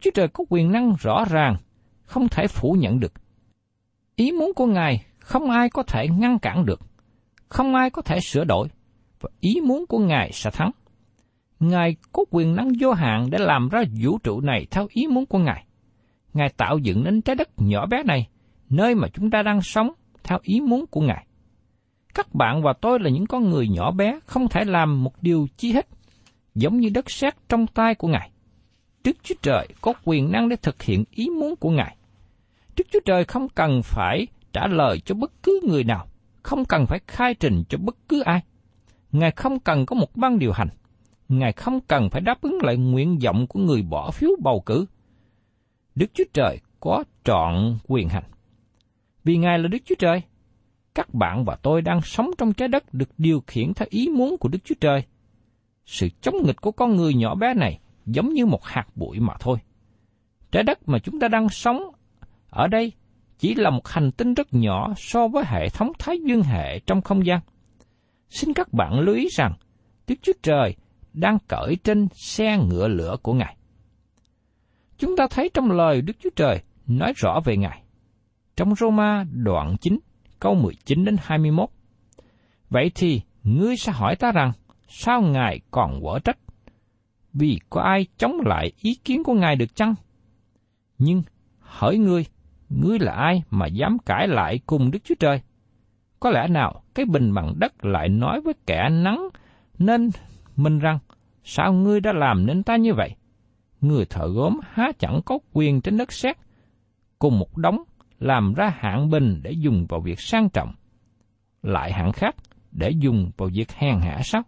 Chúa 0.00 0.10
Trời 0.14 0.28
có 0.28 0.44
quyền 0.48 0.72
năng 0.72 0.94
rõ 0.98 1.24
ràng, 1.30 1.56
không 2.04 2.28
thể 2.28 2.46
phủ 2.46 2.72
nhận 2.72 3.00
được. 3.00 3.12
Ý 4.16 4.32
muốn 4.32 4.52
của 4.54 4.66
Ngài 4.66 5.04
không 5.18 5.50
ai 5.50 5.70
có 5.70 5.82
thể 5.82 6.08
ngăn 6.08 6.38
cản 6.38 6.66
được, 6.66 6.80
không 7.48 7.74
ai 7.74 7.90
có 7.90 8.02
thể 8.02 8.20
sửa 8.20 8.44
đổi, 8.44 8.68
và 9.20 9.30
ý 9.40 9.60
muốn 9.64 9.86
của 9.86 9.98
Ngài 9.98 10.32
sẽ 10.32 10.50
thắng. 10.50 10.70
Ngài 11.60 11.96
có 12.12 12.24
quyền 12.30 12.56
năng 12.56 12.72
vô 12.80 12.92
hạn 12.92 13.30
để 13.30 13.38
làm 13.38 13.68
ra 13.68 13.82
vũ 14.02 14.18
trụ 14.18 14.40
này 14.40 14.66
theo 14.70 14.86
ý 14.90 15.06
muốn 15.06 15.26
của 15.26 15.38
Ngài. 15.38 15.64
Ngài 16.34 16.48
tạo 16.48 16.78
dựng 16.78 17.04
nên 17.04 17.22
trái 17.22 17.36
đất 17.36 17.48
nhỏ 17.56 17.86
bé 17.86 18.02
này, 18.02 18.28
nơi 18.70 18.94
mà 18.94 19.08
chúng 19.12 19.30
ta 19.30 19.42
đang 19.42 19.62
sống 19.62 19.92
theo 20.24 20.38
ý 20.42 20.60
muốn 20.60 20.86
của 20.86 21.00
Ngài. 21.00 21.26
Các 22.14 22.34
bạn 22.34 22.62
và 22.62 22.72
tôi 22.80 22.98
là 23.00 23.10
những 23.10 23.26
con 23.26 23.50
người 23.50 23.68
nhỏ 23.68 23.90
bé 23.90 24.18
không 24.26 24.48
thể 24.48 24.64
làm 24.64 25.04
một 25.04 25.22
điều 25.22 25.46
chi 25.56 25.72
hết, 25.72 25.88
giống 26.54 26.80
như 26.80 26.88
đất 26.94 27.10
sét 27.10 27.34
trong 27.48 27.66
tay 27.66 27.94
của 27.94 28.08
Ngài. 28.08 28.29
Đức 29.04 29.16
Chúa 29.22 29.34
Trời 29.42 29.68
có 29.80 29.92
quyền 30.04 30.32
năng 30.32 30.48
để 30.48 30.56
thực 30.56 30.82
hiện 30.82 31.04
ý 31.10 31.28
muốn 31.28 31.56
của 31.56 31.70
Ngài. 31.70 31.96
Đức 32.76 32.84
Chúa 32.92 33.00
Trời 33.04 33.24
không 33.24 33.48
cần 33.48 33.80
phải 33.82 34.26
trả 34.52 34.66
lời 34.66 35.00
cho 35.00 35.14
bất 35.14 35.42
cứ 35.42 35.60
người 35.68 35.84
nào, 35.84 36.06
không 36.42 36.64
cần 36.64 36.86
phải 36.86 37.00
khai 37.06 37.34
trình 37.34 37.62
cho 37.68 37.78
bất 37.78 37.96
cứ 38.08 38.20
ai. 38.20 38.40
Ngài 39.12 39.30
không 39.30 39.60
cần 39.60 39.86
có 39.86 39.96
một 39.96 40.16
ban 40.16 40.38
điều 40.38 40.52
hành. 40.52 40.68
Ngài 41.28 41.52
không 41.52 41.80
cần 41.80 42.10
phải 42.10 42.20
đáp 42.20 42.40
ứng 42.42 42.58
lại 42.62 42.76
nguyện 42.76 43.18
vọng 43.24 43.46
của 43.46 43.60
người 43.60 43.82
bỏ 43.82 44.10
phiếu 44.10 44.30
bầu 44.42 44.62
cử. 44.66 44.86
Đức 45.94 46.06
Chúa 46.14 46.24
Trời 46.32 46.58
có 46.80 47.04
trọn 47.24 47.78
quyền 47.88 48.08
hành. 48.08 48.24
Vì 49.24 49.36
Ngài 49.36 49.58
là 49.58 49.68
Đức 49.68 49.78
Chúa 49.84 49.94
Trời, 49.98 50.22
các 50.94 51.14
bạn 51.14 51.44
và 51.44 51.56
tôi 51.62 51.82
đang 51.82 52.00
sống 52.02 52.30
trong 52.38 52.52
trái 52.52 52.68
đất 52.68 52.94
được 52.94 53.08
điều 53.18 53.42
khiển 53.46 53.74
theo 53.74 53.88
ý 53.90 54.08
muốn 54.08 54.36
của 54.36 54.48
Đức 54.48 54.58
Chúa 54.64 54.74
Trời. 54.80 55.02
Sự 55.86 56.08
chống 56.20 56.34
nghịch 56.44 56.60
của 56.60 56.72
con 56.72 56.96
người 56.96 57.14
nhỏ 57.14 57.34
bé 57.34 57.54
này 57.54 57.80
giống 58.06 58.28
như 58.28 58.46
một 58.46 58.64
hạt 58.64 58.86
bụi 58.94 59.20
mà 59.20 59.34
thôi. 59.40 59.58
Trái 60.52 60.62
đất 60.62 60.88
mà 60.88 60.98
chúng 60.98 61.20
ta 61.20 61.28
đang 61.28 61.48
sống 61.48 61.82
ở 62.50 62.66
đây 62.66 62.92
chỉ 63.38 63.54
là 63.54 63.70
một 63.70 63.88
hành 63.88 64.12
tinh 64.12 64.34
rất 64.34 64.54
nhỏ 64.54 64.94
so 64.96 65.28
với 65.28 65.44
hệ 65.46 65.68
thống 65.68 65.92
Thái 65.98 66.18
Dương 66.26 66.42
hệ 66.42 66.78
trong 66.78 67.02
không 67.02 67.26
gian. 67.26 67.40
Xin 68.28 68.52
các 68.52 68.72
bạn 68.72 69.00
lưu 69.00 69.14
ý 69.14 69.28
rằng, 69.30 69.54
Đức 70.06 70.14
Chúa 70.22 70.32
Trời 70.42 70.76
đang 71.12 71.38
cởi 71.48 71.76
trên 71.84 72.08
xe 72.12 72.58
ngựa 72.58 72.88
lửa 72.88 73.16
của 73.22 73.34
Ngài. 73.34 73.56
Chúng 74.98 75.16
ta 75.16 75.26
thấy 75.30 75.50
trong 75.54 75.70
lời 75.70 76.02
Đức 76.02 76.16
Chúa 76.22 76.30
Trời 76.36 76.62
nói 76.86 77.12
rõ 77.16 77.40
về 77.44 77.56
Ngài. 77.56 77.82
Trong 78.56 78.74
Roma 78.74 79.24
đoạn 79.32 79.76
9, 79.80 79.98
câu 80.40 80.54
19 80.54 81.04
đến 81.04 81.16
21. 81.20 81.68
Vậy 82.70 82.90
thì, 82.94 83.20
ngươi 83.42 83.76
sẽ 83.76 83.92
hỏi 83.92 84.16
ta 84.16 84.32
rằng, 84.32 84.52
sao 84.88 85.22
Ngài 85.22 85.60
còn 85.70 86.00
quở 86.02 86.18
trách? 86.18 86.38
Vì 87.32 87.60
có 87.70 87.80
ai 87.80 88.06
chống 88.18 88.40
lại 88.44 88.72
ý 88.80 88.94
kiến 88.94 89.24
của 89.24 89.34
Ngài 89.34 89.56
được 89.56 89.76
chăng? 89.76 89.94
Nhưng, 90.98 91.22
hỏi 91.58 91.96
ngươi, 91.96 92.26
ngươi 92.68 92.98
là 92.98 93.12
ai 93.12 93.42
mà 93.50 93.66
dám 93.66 93.98
cãi 93.98 94.28
lại 94.28 94.60
cùng 94.66 94.90
Đức 94.90 94.98
Chúa 95.04 95.14
Trời? 95.20 95.40
Có 96.20 96.30
lẽ 96.30 96.48
nào 96.48 96.82
cái 96.94 97.06
bình 97.06 97.34
bằng 97.34 97.54
đất 97.56 97.84
lại 97.84 98.08
nói 98.08 98.40
với 98.40 98.54
kẻ 98.66 98.88
nắng 98.90 99.28
nên 99.78 100.10
mình 100.56 100.78
rằng, 100.78 100.98
sao 101.44 101.72
ngươi 101.72 102.00
đã 102.00 102.12
làm 102.12 102.46
nên 102.46 102.62
ta 102.62 102.76
như 102.76 102.94
vậy? 102.94 103.16
Người 103.80 104.04
thợ 104.04 104.28
gốm 104.28 104.60
há 104.70 104.92
chẳng 104.98 105.20
có 105.26 105.38
quyền 105.52 105.80
trên 105.80 105.96
đất 105.96 106.12
sét, 106.12 106.36
cùng 107.18 107.38
một 107.38 107.56
đống 107.56 107.82
làm 108.18 108.54
ra 108.54 108.74
hạng 108.78 109.10
bình 109.10 109.40
để 109.42 109.52
dùng 109.52 109.86
vào 109.88 110.00
việc 110.00 110.20
sang 110.20 110.48
trọng, 110.50 110.74
lại 111.62 111.92
hạng 111.92 112.12
khác 112.12 112.34
để 112.72 112.90
dùng 112.90 113.30
vào 113.36 113.48
việc 113.52 113.72
hèn 113.72 114.00
hạ 114.00 114.20
sao? 114.24 114.42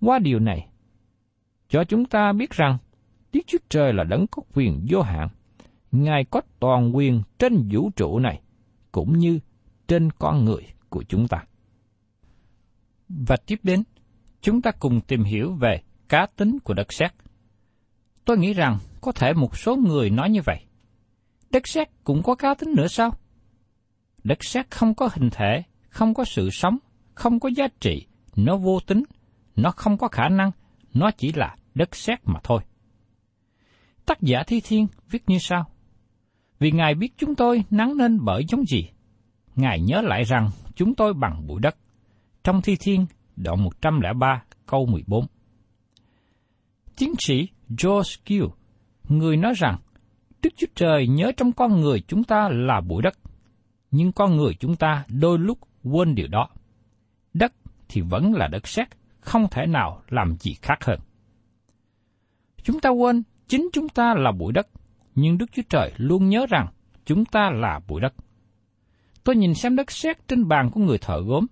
Qua 0.00 0.18
điều 0.18 0.38
này, 0.38 0.68
cho 1.68 1.84
chúng 1.84 2.04
ta 2.04 2.32
biết 2.32 2.50
rằng 2.50 2.78
Đức 3.32 3.40
Chúa 3.46 3.58
Trời 3.68 3.92
là 3.92 4.04
đấng 4.04 4.26
có 4.26 4.42
quyền 4.54 4.86
vô 4.88 5.02
hạn. 5.02 5.28
Ngài 5.92 6.24
có 6.24 6.40
toàn 6.60 6.96
quyền 6.96 7.22
trên 7.38 7.68
vũ 7.72 7.90
trụ 7.96 8.18
này, 8.18 8.40
cũng 8.92 9.18
như 9.18 9.38
trên 9.88 10.10
con 10.10 10.44
người 10.44 10.62
của 10.88 11.04
chúng 11.08 11.28
ta. 11.28 11.44
Và 13.08 13.36
tiếp 13.36 13.60
đến, 13.62 13.82
chúng 14.40 14.62
ta 14.62 14.70
cùng 14.70 15.00
tìm 15.00 15.24
hiểu 15.24 15.54
về 15.54 15.82
cá 16.08 16.26
tính 16.36 16.58
của 16.64 16.74
đất 16.74 16.92
sét. 16.92 17.12
Tôi 18.24 18.38
nghĩ 18.38 18.52
rằng 18.52 18.78
có 19.00 19.12
thể 19.12 19.32
một 19.32 19.56
số 19.56 19.76
người 19.76 20.10
nói 20.10 20.30
như 20.30 20.40
vậy. 20.44 20.60
Đất 21.50 21.68
sét 21.68 21.88
cũng 22.04 22.22
có 22.22 22.34
cá 22.34 22.54
tính 22.54 22.72
nữa 22.76 22.88
sao? 22.88 23.10
Đất 24.24 24.44
sét 24.44 24.70
không 24.70 24.94
có 24.94 25.08
hình 25.12 25.30
thể, 25.30 25.62
không 25.88 26.14
có 26.14 26.24
sự 26.24 26.50
sống, 26.50 26.78
không 27.14 27.40
có 27.40 27.50
giá 27.56 27.68
trị, 27.80 28.06
nó 28.36 28.56
vô 28.56 28.80
tính, 28.80 29.02
nó 29.56 29.70
không 29.70 29.98
có 29.98 30.08
khả 30.08 30.28
năng, 30.28 30.50
nó 30.94 31.10
chỉ 31.10 31.32
là 31.32 31.56
đất 31.74 31.96
sét 31.96 32.18
mà 32.24 32.40
thôi. 32.44 32.60
Tác 34.06 34.20
giả 34.20 34.42
Thi 34.46 34.60
Thiên 34.64 34.86
viết 35.10 35.22
như 35.26 35.38
sau. 35.40 35.64
Vì 36.58 36.70
Ngài 36.70 36.94
biết 36.94 37.12
chúng 37.18 37.34
tôi 37.34 37.64
nắng 37.70 37.96
nên 37.96 38.24
bởi 38.24 38.44
giống 38.48 38.64
gì, 38.66 38.88
Ngài 39.56 39.80
nhớ 39.80 40.00
lại 40.02 40.24
rằng 40.24 40.50
chúng 40.74 40.94
tôi 40.94 41.14
bằng 41.14 41.46
bụi 41.46 41.60
đất. 41.60 41.76
Trong 42.44 42.62
Thi 42.62 42.76
Thiên, 42.80 43.06
đoạn 43.36 43.64
103, 43.64 44.42
câu 44.66 44.86
14. 44.86 45.26
Tiến 46.96 47.12
sĩ 47.18 47.48
George 47.68 48.10
Gill, 48.26 48.44
người 49.08 49.36
nói 49.36 49.52
rằng, 49.56 49.78
Đức 50.42 50.50
Chúa 50.56 50.66
Trời 50.74 51.08
nhớ 51.08 51.32
trong 51.36 51.52
con 51.52 51.80
người 51.80 52.00
chúng 52.00 52.24
ta 52.24 52.48
là 52.52 52.80
bụi 52.80 53.02
đất, 53.02 53.18
nhưng 53.90 54.12
con 54.12 54.36
người 54.36 54.54
chúng 54.60 54.76
ta 54.76 55.04
đôi 55.08 55.38
lúc 55.38 55.58
quên 55.82 56.14
điều 56.14 56.28
đó. 56.28 56.48
Đất 57.34 57.52
thì 57.88 58.00
vẫn 58.00 58.32
là 58.32 58.48
đất 58.48 58.68
sét, 58.68 58.88
không 59.24 59.48
thể 59.50 59.66
nào 59.66 60.02
làm 60.08 60.36
gì 60.40 60.54
khác 60.62 60.84
hơn. 60.84 61.00
Chúng 62.62 62.80
ta 62.80 62.90
quên 62.90 63.22
chính 63.48 63.68
chúng 63.72 63.88
ta 63.88 64.14
là 64.14 64.32
bụi 64.32 64.52
đất, 64.52 64.68
nhưng 65.14 65.38
Đức 65.38 65.46
Chúa 65.52 65.62
Trời 65.68 65.92
luôn 65.96 66.28
nhớ 66.28 66.46
rằng 66.48 66.66
chúng 67.04 67.24
ta 67.24 67.50
là 67.50 67.80
bụi 67.88 68.00
đất. 68.00 68.14
Tôi 69.24 69.36
nhìn 69.36 69.54
xem 69.54 69.76
đất 69.76 69.90
sét 69.90 70.28
trên 70.28 70.48
bàn 70.48 70.70
của 70.70 70.80
người 70.80 70.98
thợ 70.98 71.20
gốm. 71.26 71.46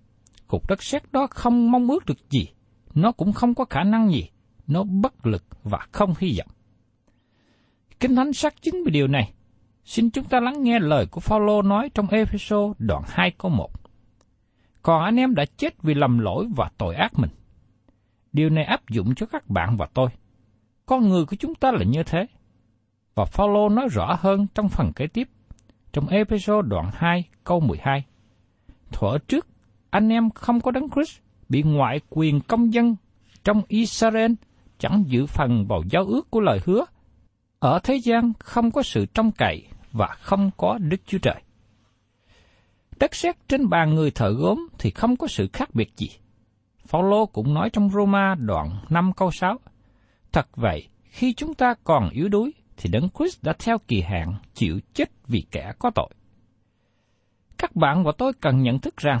Cục 0.47 0.69
đất 0.69 0.83
sét 0.83 1.11
đó 1.11 1.27
không 1.29 1.71
mong 1.71 1.87
ước 1.87 2.05
được 2.05 2.29
gì. 2.29 2.47
Nó 2.93 3.11
cũng 3.11 3.33
không 3.33 3.55
có 3.55 3.65
khả 3.65 3.83
năng 3.83 4.11
gì. 4.11 4.29
Nó 4.67 4.83
bất 4.83 5.25
lực 5.25 5.43
và 5.63 5.79
không 5.91 6.13
hy 6.19 6.37
vọng. 6.37 6.47
Kinh 7.99 8.15
Thánh 8.15 8.33
xác 8.33 8.61
chứng 8.61 8.75
về 8.85 8.91
điều 8.91 9.07
này. 9.07 9.33
Xin 9.85 10.09
chúng 10.09 10.25
ta 10.25 10.39
lắng 10.39 10.63
nghe 10.63 10.79
lời 10.79 11.05
của 11.05 11.19
Phaolô 11.19 11.61
nói 11.61 11.89
trong 11.93 12.07
Epheso 12.07 12.73
đoạn 12.79 13.03
2 13.07 13.31
câu 13.31 13.51
1. 13.51 13.69
Còn 14.81 15.03
anh 15.03 15.15
em 15.15 15.35
đã 15.35 15.45
chết 15.57 15.81
vì 15.81 15.93
lầm 15.93 16.19
lỗi 16.19 16.47
và 16.55 16.69
tội 16.77 16.95
ác 16.95 17.19
mình. 17.19 17.29
Điều 18.33 18.49
này 18.49 18.63
áp 18.63 18.89
dụng 18.89 19.15
cho 19.15 19.25
các 19.25 19.49
bạn 19.49 19.77
và 19.77 19.87
tôi. 19.93 20.09
Con 20.85 21.09
người 21.09 21.25
của 21.25 21.35
chúng 21.35 21.55
ta 21.55 21.71
là 21.71 21.83
như 21.83 22.03
thế. 22.03 22.25
Và 23.15 23.25
Phaolô 23.25 23.69
nói 23.69 23.87
rõ 23.91 24.15
hơn 24.19 24.47
trong 24.55 24.69
phần 24.69 24.91
kế 24.95 25.07
tiếp, 25.07 25.29
trong 25.93 26.07
episode 26.07 26.67
đoạn 26.67 26.89
2 26.93 27.23
câu 27.43 27.59
12. 27.59 28.05
Thuở 28.91 29.17
trước, 29.27 29.47
anh 29.89 30.09
em 30.09 30.29
không 30.29 30.61
có 30.61 30.71
đấng 30.71 30.89
Christ 30.89 31.19
bị 31.49 31.63
ngoại 31.63 31.99
quyền 32.09 32.41
công 32.41 32.73
dân 32.73 32.95
trong 33.43 33.61
Israel 33.67 34.31
chẳng 34.77 35.03
giữ 35.07 35.25
phần 35.25 35.65
vào 35.67 35.83
giao 35.89 36.05
ước 36.05 36.31
của 36.31 36.39
lời 36.39 36.59
hứa. 36.65 36.85
Ở 37.59 37.79
thế 37.83 37.95
gian 37.95 38.31
không 38.39 38.71
có 38.71 38.83
sự 38.83 39.05
trông 39.05 39.31
cậy 39.31 39.67
và 39.91 40.07
không 40.07 40.51
có 40.57 40.77
Đức 40.77 41.01
Chúa 41.05 41.17
Trời. 41.17 41.41
Đất 42.99 43.15
sét 43.15 43.35
trên 43.47 43.69
bàn 43.69 43.95
người 43.95 44.11
thợ 44.11 44.29
gốm 44.31 44.67
thì 44.79 44.91
không 44.91 45.15
có 45.17 45.27
sự 45.27 45.49
khác 45.53 45.75
biệt 45.75 45.97
gì. 45.97 46.09
Phaolô 46.87 47.25
cũng 47.25 47.53
nói 47.53 47.69
trong 47.69 47.89
Roma 47.89 48.35
đoạn 48.35 48.69
5 48.89 49.11
câu 49.13 49.31
6. 49.31 49.59
Thật 50.31 50.47
vậy, 50.55 50.87
khi 51.03 51.33
chúng 51.33 51.53
ta 51.53 51.73
còn 51.83 52.09
yếu 52.09 52.29
đuối, 52.29 52.53
thì 52.77 52.89
Đấng 52.93 53.09
Christ 53.09 53.43
đã 53.43 53.53
theo 53.59 53.77
kỳ 53.87 54.01
hạn 54.01 54.35
chịu 54.53 54.79
chết 54.93 55.09
vì 55.27 55.45
kẻ 55.51 55.73
có 55.79 55.91
tội. 55.95 56.09
Các 57.57 57.75
bạn 57.75 58.03
và 58.03 58.11
tôi 58.17 58.33
cần 58.33 58.61
nhận 58.61 58.79
thức 58.79 58.97
rằng 58.97 59.19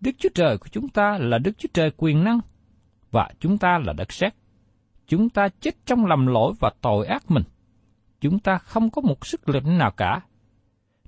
Đức 0.00 0.10
Chúa 0.18 0.28
Trời 0.34 0.58
của 0.58 0.68
chúng 0.70 0.88
ta 0.88 1.18
là 1.20 1.38
Đức 1.38 1.58
Chúa 1.58 1.68
Trời 1.74 1.90
quyền 1.96 2.24
năng 2.24 2.40
và 3.10 3.28
chúng 3.40 3.58
ta 3.58 3.78
là 3.84 3.92
đất 3.92 4.12
sét. 4.12 4.34
Chúng 5.06 5.28
ta 5.28 5.48
chết 5.60 5.86
trong 5.86 6.06
lầm 6.06 6.26
lỗi 6.26 6.52
và 6.60 6.70
tội 6.80 7.06
ác 7.06 7.30
mình. 7.30 7.42
Chúng 8.20 8.38
ta 8.38 8.58
không 8.58 8.90
có 8.90 9.02
một 9.02 9.26
sức 9.26 9.48
lực 9.48 9.64
nào 9.64 9.90
cả. 9.90 10.20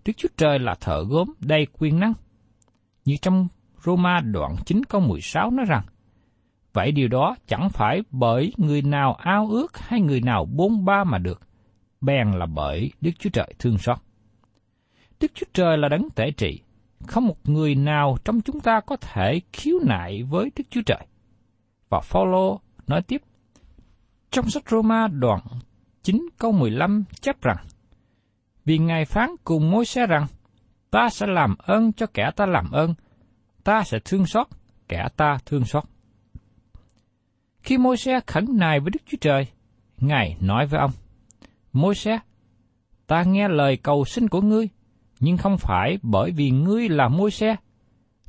Đức 0.05 0.13
Chúa 0.17 0.29
Trời 0.37 0.59
là 0.59 0.75
thợ 0.81 1.05
gốm 1.09 1.33
đầy 1.41 1.67
quyền 1.79 2.01
năng. 2.01 2.13
Như 3.05 3.17
trong 3.23 3.49
Roma 3.85 4.21
đoạn 4.21 4.57
9 4.67 4.85
câu 4.85 5.01
16 5.01 5.51
nói 5.51 5.67
rằng, 5.69 5.85
Vậy 6.75 6.93
điều 6.93 7.09
đó 7.09 7.37
chẳng 7.47 7.71
phải 7.71 8.03
bởi 8.11 8.53
người 8.57 8.83
nào 8.83 9.15
ao 9.15 9.49
ước 9.51 9.79
hay 9.79 10.01
người 10.01 10.21
nào 10.21 10.45
bốn 10.45 10.85
ba 10.85 11.05
mà 11.05 11.19
được, 11.19 11.41
bèn 12.01 12.31
là 12.31 12.47
bởi 12.47 12.93
Đức 13.01 13.11
Chúa 13.19 13.31
Trời 13.31 13.55
thương 13.59 13.79
xót. 13.79 13.99
Đức 15.21 15.31
Chúa 15.35 15.47
Trời 15.53 15.79
là 15.79 15.89
đấng 15.89 16.11
tể 16.11 16.31
trị, 16.31 16.61
không 17.07 17.27
một 17.27 17.49
người 17.49 17.75
nào 17.75 18.17
trong 18.25 18.41
chúng 18.41 18.61
ta 18.61 18.81
có 18.81 18.97
thể 18.97 19.41
khiếu 19.53 19.79
nại 19.87 20.23
với 20.23 20.51
Đức 20.57 20.65
Chúa 20.71 20.81
Trời. 20.87 21.07
Và 21.89 22.01
Phaolô 22.01 22.61
nói 22.87 23.03
tiếp, 23.03 23.23
trong 24.31 24.51
sách 24.51 24.69
Roma 24.71 25.09
đoạn 25.09 25.41
9 26.03 26.29
câu 26.39 26.53
15 26.53 27.05
chép 27.21 27.43
rằng, 27.43 27.57
Vì 28.65 28.79
Ngài 28.79 29.05
phán 29.05 29.31
cùng 29.45 29.71
môi 29.71 29.85
xe 29.85 30.07
rằng, 30.07 30.27
ta 30.91 31.09
sẽ 31.11 31.27
làm 31.27 31.55
ơn 31.59 31.93
cho 31.93 32.07
kẻ 32.15 32.31
ta 32.37 32.47
làm 32.47 32.71
ơn, 32.71 32.95
ta 33.65 33.83
sẽ 33.85 33.99
thương 34.05 34.27
xót 34.27 34.47
kẻ 34.89 35.09
ta 35.17 35.39
thương 35.47 35.65
xót. 35.65 35.85
Khi 37.65 37.79
môi 37.79 37.97
xe 37.97 38.21
khẩn 38.27 38.47
nài 38.53 38.81
với 38.81 38.91
Đức 38.91 39.01
Chúa 39.07 39.17
Trời, 39.21 39.47
Ngài 39.99 40.37
nói 40.41 40.67
với 40.67 40.81
ông, 40.81 40.91
môi 41.73 41.95
xe, 41.95 42.19
ta 43.07 43.23
nghe 43.23 43.49
lời 43.49 43.77
cầu 43.77 44.05
xin 44.05 44.29
của 44.29 44.41
ngươi, 44.41 44.69
nhưng 45.21 45.37
không 45.37 45.57
phải 45.59 45.99
bởi 46.03 46.31
vì 46.31 46.51
ngươi 46.51 46.89
là 46.89 47.09
môi 47.09 47.31
xe. 47.31 47.57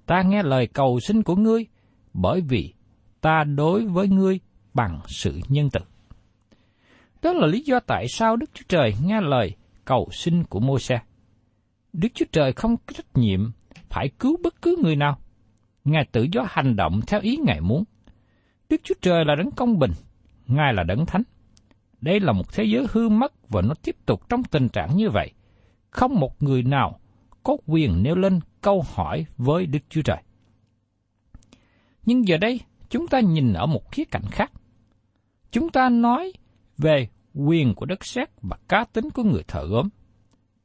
Ta 0.06 0.22
nghe 0.22 0.44
lời 0.44 0.68
cầu 0.68 1.00
xin 1.00 1.24
của 1.24 1.36
ngươi, 1.36 1.65
bởi 2.13 2.42
vì 2.42 2.74
ta 3.22 3.44
đối 3.44 3.86
với 3.86 4.08
ngươi 4.08 4.39
bằng 4.74 5.00
sự 5.08 5.39
nhân 5.50 5.70
từ. 5.74 5.80
Đó 7.22 7.34
là 7.34 7.48
lý 7.48 7.62
do 7.62 7.80
tại 7.80 8.06
sao 8.10 8.36
Đức 8.36 8.50
Chúa 8.54 8.65
Trời 8.68 8.94
nghe 9.04 9.22
lời 9.22 9.56
cầu 9.86 10.10
xin 10.12 10.44
của 10.44 10.60
môi 10.60 10.80
xe. 10.80 11.00
Đức 11.94 12.10
Chúa 12.13 12.25
Trời 12.32 12.54
không 12.54 12.77
có 12.77 12.94
trách 12.94 13.18
nhiệm 13.18 13.51
phải 13.90 14.10
cứu 14.20 14.38
bất 14.44 14.62
cứ 14.62 14.77
người 14.83 14.96
nào. 14.96 15.18
Ngài 15.83 16.05
tự 16.12 16.27
do 16.31 16.46
hành 16.48 16.75
động 16.75 17.00
theo 17.07 17.22
ý 17.22 17.38
Ngài 17.38 17.62
muốn. 17.62 17.83
Đức 18.70 18.82
Chúa 18.84 18.96
Trời 19.01 19.25
là 19.25 19.36
đấng 19.36 19.51
công 19.51 19.80
bình, 19.80 19.92
Ngài 20.48 20.74
là 20.74 20.84
đấng 20.84 21.06
thánh. 21.06 21.24
Đây 22.01 22.20
là 22.20 22.32
một 22.32 22.54
thế 22.54 22.64
giới 22.64 22.86
hư 22.92 23.10
mất 23.10 23.50
và 23.50 23.62
nó 23.62 23.74
tiếp 23.84 23.96
tục 24.06 24.30
trong 24.30 24.44
tình 24.44 24.70
trạng 24.70 24.96
như 24.96 25.10
vậy. 25.10 25.32
Không 25.90 26.20
một 26.20 26.44
người 26.44 26.64
nào 26.64 27.00
có 27.44 27.58
quyền 27.66 28.04
nêu 28.04 28.16
lên 28.16 28.40
câu 28.62 28.86
hỏi 28.94 29.25
với 29.38 29.66
Đức 29.66 29.80
Chúa 29.90 30.01
Trời. 30.01 30.24
Nhưng 32.06 32.28
giờ 32.28 32.38
đây, 32.38 32.60
chúng 32.90 33.08
ta 33.08 33.20
nhìn 33.20 33.54
ở 33.54 33.66
một 33.66 33.92
khía 33.92 34.04
cạnh 34.04 34.25
khác. 34.32 34.51
Chúng 35.51 35.70
ta 35.70 35.90
nói 35.90 36.34
về 36.78 37.08
quyền 37.34 37.75
của 37.75 37.86
đất 37.86 38.06
sét 38.06 38.30
và 38.42 38.58
cá 38.68 38.86
tính 38.94 39.10
của 39.10 39.24
người 39.24 39.44
thợ 39.48 39.66
gốm. 39.66 39.90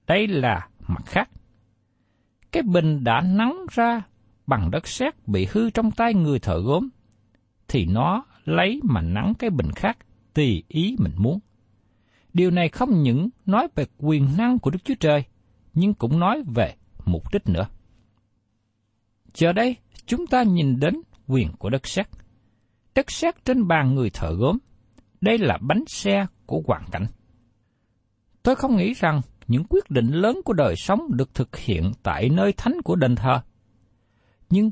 Đây 0.07 0.27
là 0.27 0.69
mặt 0.89 1.03
khác. 1.07 1.31
Cái 2.53 2.63
bình 2.63 3.05
đã 3.05 3.21
nắng 3.21 3.67
ra 3.71 4.03
bằng 4.47 4.71
đất 4.71 4.89
sét 4.89 5.15
bị 5.29 5.47
hư 5.53 5.71
trong 5.71 5.91
tay 5.91 6.15
người 6.15 6.39
thợ 6.39 6.61
gốm, 6.61 6.89
thì 7.71 7.87
nó 7.87 8.25
lấy 8.45 8.81
mà 8.83 9.01
nắng 9.01 9.33
cái 9.39 9.51
bình 9.51 9.71
khác 9.77 9.99
tùy 10.35 10.63
ý 10.69 10.97
mình 10.99 11.13
muốn. 11.17 11.39
Điều 12.33 12.51
này 12.51 12.69
không 12.69 13.03
những 13.03 13.29
nói 13.47 13.69
về 13.75 13.87
quyền 13.99 14.29
năng 14.39 14.59
của 14.59 14.71
Đức 14.71 14.79
Chúa 14.85 14.95
Trời, 15.01 15.25
nhưng 15.75 15.95
cũng 15.95 16.19
nói 16.19 16.43
về 16.55 16.75
mục 17.05 17.33
đích 17.33 17.49
nữa. 17.49 17.67
Giờ 19.35 19.53
đây, 19.53 19.77
chúng 20.07 20.27
ta 20.27 20.43
nhìn 20.43 20.81
đến 20.81 20.95
quyền 21.29 21.53
của 21.59 21.71
đất 21.71 21.87
sét. 21.87 22.07
Đất 22.95 23.11
sét 23.11 23.45
trên 23.45 23.69
bàn 23.69 23.95
người 23.95 24.11
thợ 24.11 24.35
gốm, 24.35 24.59
đây 25.21 25.39
là 25.39 25.59
bánh 25.61 25.85
xe 25.87 26.27
của 26.47 26.63
hoàn 26.67 26.85
cảnh. 26.93 27.07
Tôi 28.43 28.57
không 28.57 28.77
nghĩ 28.77 28.93
rằng 28.95 29.21
những 29.47 29.65
quyết 29.65 29.91
định 29.91 30.07
lớn 30.07 30.41
của 30.45 30.53
đời 30.53 30.75
sống 30.77 31.01
được 31.17 31.35
thực 31.35 31.57
hiện 31.57 31.93
tại 32.03 32.29
nơi 32.29 32.53
thánh 32.57 32.83
của 32.85 32.97
đền 32.97 33.17
thờ. 33.17 33.41
Nhưng 34.51 34.71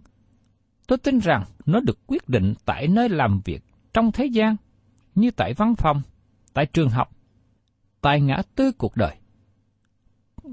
tôi 0.88 0.98
tin 0.98 1.18
rằng 1.18 1.44
nó 1.66 1.80
được 1.80 1.98
quyết 2.06 2.28
định 2.28 2.54
tại 2.64 2.88
nơi 2.88 3.08
làm 3.08 3.40
việc 3.44 3.62
trong 3.94 4.12
thế 4.12 4.26
gian, 4.26 4.56
như 5.14 5.30
tại 5.30 5.54
văn 5.54 5.74
phòng, 5.74 6.02
tại 6.52 6.66
trường 6.66 6.88
học, 6.88 7.10
tại 8.00 8.20
ngã 8.20 8.42
tư 8.54 8.72
cuộc 8.72 8.96
đời. 8.96 9.16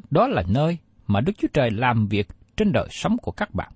Đó 0.09 0.27
là 0.27 0.43
nơi 0.47 0.77
mà 1.07 1.21
Đức 1.21 1.33
Chúa 1.37 1.47
Trời 1.53 1.71
làm 1.71 2.07
việc 2.07 2.27
trên 2.57 2.71
đời 2.71 2.87
sống 2.91 3.17
của 3.17 3.31
các 3.31 3.53
bạn. 3.53 3.71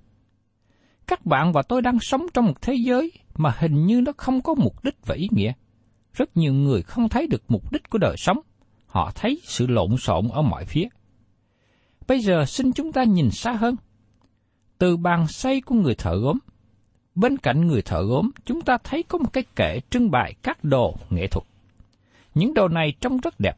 Các 1.07 1.25
bạn 1.25 1.51
và 1.51 1.61
tôi 1.61 1.81
đang 1.81 1.99
sống 1.99 2.25
trong 2.33 2.45
một 2.45 2.61
thế 2.61 2.73
giới 2.73 3.11
mà 3.35 3.55
hình 3.57 3.85
như 3.85 4.01
nó 4.01 4.11
không 4.17 4.41
có 4.41 4.53
mục 4.53 4.83
đích 4.83 5.05
và 5.05 5.15
ý 5.15 5.27
nghĩa. 5.31 5.53
Rất 6.13 6.37
nhiều 6.37 6.53
người 6.53 6.81
không 6.81 7.09
thấy 7.09 7.27
được 7.27 7.43
mục 7.47 7.71
đích 7.71 7.89
của 7.89 7.97
đời 7.97 8.17
sống, 8.17 8.39
họ 8.85 9.11
thấy 9.15 9.41
sự 9.43 9.67
lộn 9.67 9.97
xộn 9.97 10.27
ở 10.31 10.41
mọi 10.41 10.65
phía. 10.65 10.87
Bây 12.07 12.19
giờ 12.19 12.45
xin 12.45 12.73
chúng 12.73 12.91
ta 12.91 13.03
nhìn 13.03 13.31
xa 13.31 13.51
hơn. 13.51 13.75
Từ 14.77 14.97
bàn 14.97 15.27
xây 15.27 15.61
của 15.61 15.75
người 15.75 15.95
thợ 15.95 16.15
gốm, 16.15 16.37
bên 17.19 17.37
cạnh 17.37 17.67
người 17.67 17.81
thợ 17.81 18.03
gốm 18.03 18.29
chúng 18.45 18.61
ta 18.61 18.77
thấy 18.83 19.03
có 19.03 19.17
một 19.17 19.33
cái 19.33 19.43
kệ 19.55 19.79
trưng 19.89 20.11
bày 20.11 20.33
các 20.43 20.63
đồ 20.63 20.95
nghệ 21.09 21.27
thuật. 21.27 21.45
Những 22.35 22.53
đồ 22.53 22.67
này 22.67 22.93
trông 23.01 23.17
rất 23.17 23.39
đẹp, 23.39 23.57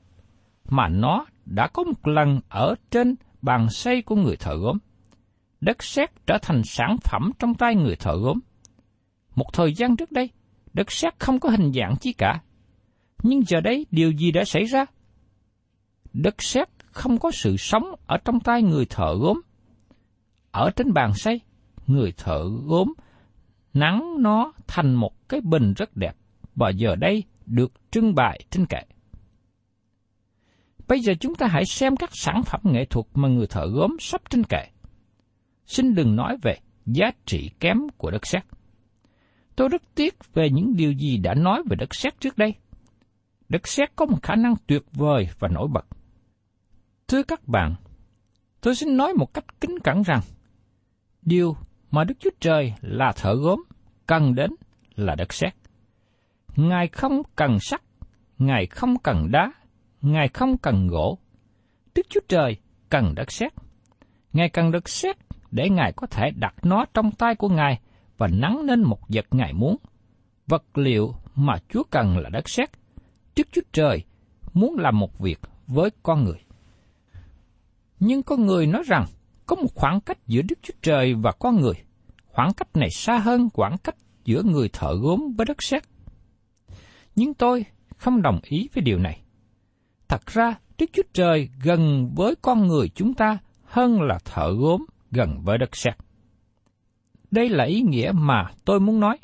mà 0.69 0.87
nó 0.87 1.25
đã 1.45 1.67
có 1.67 1.83
một 1.83 2.07
lần 2.07 2.39
ở 2.49 2.75
trên 2.91 3.15
bàn 3.41 3.69
xây 3.69 4.01
của 4.01 4.15
người 4.15 4.35
thợ 4.35 4.55
gốm. 4.55 4.77
Đất 5.61 5.83
sét 5.83 6.09
trở 6.27 6.37
thành 6.41 6.61
sản 6.63 6.97
phẩm 7.03 7.31
trong 7.39 7.53
tay 7.53 7.75
người 7.75 7.95
thợ 7.95 8.17
gốm. 8.17 8.39
Một 9.35 9.53
thời 9.53 9.73
gian 9.73 9.95
trước 9.95 10.11
đây, 10.11 10.29
đất 10.73 10.91
sét 10.91 11.19
không 11.19 11.39
có 11.39 11.49
hình 11.49 11.71
dạng 11.73 11.95
chi 11.97 12.13
cả. 12.13 12.41
Nhưng 13.23 13.41
giờ 13.47 13.61
đây 13.61 13.85
điều 13.91 14.11
gì 14.11 14.31
đã 14.31 14.45
xảy 14.45 14.63
ra? 14.63 14.85
Đất 16.13 16.35
sét 16.43 16.69
không 16.91 17.19
có 17.19 17.31
sự 17.31 17.57
sống 17.57 17.95
ở 18.07 18.17
trong 18.25 18.39
tay 18.39 18.61
người 18.61 18.85
thợ 18.85 19.15
gốm. 19.21 19.41
Ở 20.51 20.71
trên 20.75 20.93
bàn 20.93 21.13
xây, 21.13 21.41
người 21.87 22.11
thợ 22.17 22.43
gốm 22.65 22.93
nắng 23.73 24.15
nó 24.19 24.53
thành 24.67 24.93
một 24.93 25.29
cái 25.29 25.41
bình 25.41 25.73
rất 25.73 25.97
đẹp 25.97 26.15
và 26.55 26.69
giờ 26.69 26.95
đây 26.95 27.23
được 27.45 27.71
trưng 27.91 28.15
bày 28.15 28.39
trên 28.49 28.65
kệ. 28.65 28.81
Bây 30.87 30.99
giờ 30.99 31.13
chúng 31.19 31.35
ta 31.35 31.47
hãy 31.47 31.65
xem 31.65 31.95
các 31.95 32.09
sản 32.13 32.41
phẩm 32.45 32.61
nghệ 32.63 32.85
thuật 32.85 33.05
mà 33.13 33.29
người 33.29 33.47
thợ 33.47 33.67
gốm 33.67 33.97
sắp 33.99 34.21
trên 34.29 34.43
kệ. 34.43 34.67
Xin 35.65 35.95
đừng 35.95 36.15
nói 36.15 36.37
về 36.41 36.57
giá 36.85 37.11
trị 37.25 37.49
kém 37.59 37.77
của 37.97 38.11
đất 38.11 38.27
sét. 38.27 38.43
Tôi 39.55 39.69
rất 39.69 39.81
tiếc 39.95 40.33
về 40.33 40.49
những 40.49 40.75
điều 40.75 40.91
gì 40.91 41.17
đã 41.17 41.33
nói 41.33 41.63
về 41.69 41.75
đất 41.75 41.95
sét 41.95 42.19
trước 42.19 42.37
đây. 42.37 42.53
Đất 43.49 43.67
sét 43.67 43.95
có 43.95 44.05
một 44.05 44.17
khả 44.23 44.35
năng 44.35 44.55
tuyệt 44.67 44.83
vời 44.93 45.29
và 45.39 45.47
nổi 45.47 45.67
bật. 45.67 45.85
Thưa 47.07 47.23
các 47.23 47.47
bạn, 47.47 47.75
tôi 48.61 48.75
xin 48.75 48.97
nói 48.97 49.13
một 49.13 49.33
cách 49.33 49.45
kính 49.61 49.79
cẩn 49.83 50.01
rằng, 50.01 50.21
điều 51.21 51.55
mà 51.91 52.03
Đức 52.03 52.15
Chúa 52.19 52.29
Trời 52.39 52.73
là 52.81 53.11
thợ 53.15 53.35
gốm 53.35 53.63
cần 54.07 54.35
đến 54.35 54.51
là 54.95 55.15
đất 55.15 55.33
sét. 55.33 55.53
Ngài 56.55 56.87
không 56.87 57.21
cần 57.35 57.59
sắt, 57.59 57.81
Ngài 58.37 58.65
không 58.65 58.99
cần 59.03 59.31
đá, 59.31 59.51
Ngài 60.01 60.27
không 60.27 60.57
cần 60.57 60.87
gỗ. 60.87 61.17
Đức 61.95 62.01
Chúa 62.09 62.19
Trời 62.27 62.57
cần 62.89 63.15
đất 63.15 63.31
sét. 63.31 63.53
Ngài 64.33 64.49
cần 64.49 64.71
đất 64.71 64.89
sét 64.89 65.17
để 65.51 65.69
Ngài 65.69 65.93
có 65.95 66.07
thể 66.07 66.31
đặt 66.35 66.55
nó 66.63 66.85
trong 66.93 67.11
tay 67.11 67.35
của 67.35 67.49
Ngài 67.49 67.79
và 68.17 68.27
nắng 68.27 68.59
lên 68.59 68.81
một 68.81 68.99
vật 69.07 69.25
Ngài 69.31 69.53
muốn. 69.53 69.77
Vật 70.47 70.77
liệu 70.77 71.15
mà 71.35 71.55
Chúa 71.69 71.83
cần 71.89 72.17
là 72.17 72.29
đất 72.29 72.49
sét. 72.49 72.69
Đức 73.35 73.47
Chúa 73.51 73.61
Trời 73.71 74.03
muốn 74.53 74.75
làm 74.77 74.99
một 74.99 75.19
việc 75.19 75.39
với 75.67 75.89
con 76.03 76.23
người. 76.23 76.39
Nhưng 77.99 78.23
con 78.23 78.45
người 78.45 78.67
nói 78.67 78.83
rằng 78.87 79.05
có 79.51 79.55
một 79.55 79.75
khoảng 79.75 80.01
cách 80.01 80.27
giữa 80.27 80.41
Đức 80.41 80.59
Chúa 80.61 80.73
Trời 80.81 81.13
và 81.13 81.31
con 81.31 81.61
người. 81.61 81.73
Khoảng 82.27 82.53
cách 82.53 82.67
này 82.75 82.89
xa 82.91 83.17
hơn 83.17 83.49
khoảng 83.53 83.77
cách 83.77 83.95
giữa 84.25 84.43
người 84.43 84.69
thợ 84.73 84.95
gốm 85.01 85.19
với 85.37 85.45
đất 85.45 85.63
sét. 85.63 85.83
Nhưng 87.15 87.33
tôi 87.33 87.65
không 87.97 88.21
đồng 88.21 88.39
ý 88.43 88.69
với 88.73 88.81
điều 88.83 88.97
này. 88.97 89.21
Thật 90.07 90.25
ra, 90.25 90.55
Đức 90.77 90.85
Chúa 90.93 91.03
Trời 91.13 91.49
gần 91.63 92.11
với 92.15 92.35
con 92.41 92.67
người 92.67 92.89
chúng 92.89 93.13
ta 93.13 93.37
hơn 93.63 94.01
là 94.01 94.19
thợ 94.25 94.53
gốm 94.59 94.85
gần 95.11 95.41
với 95.43 95.57
đất 95.57 95.75
sét. 95.75 95.93
Đây 97.31 97.49
là 97.49 97.63
ý 97.63 97.81
nghĩa 97.81 98.11
mà 98.15 98.51
tôi 98.65 98.79
muốn 98.79 98.99
nói. 98.99 99.17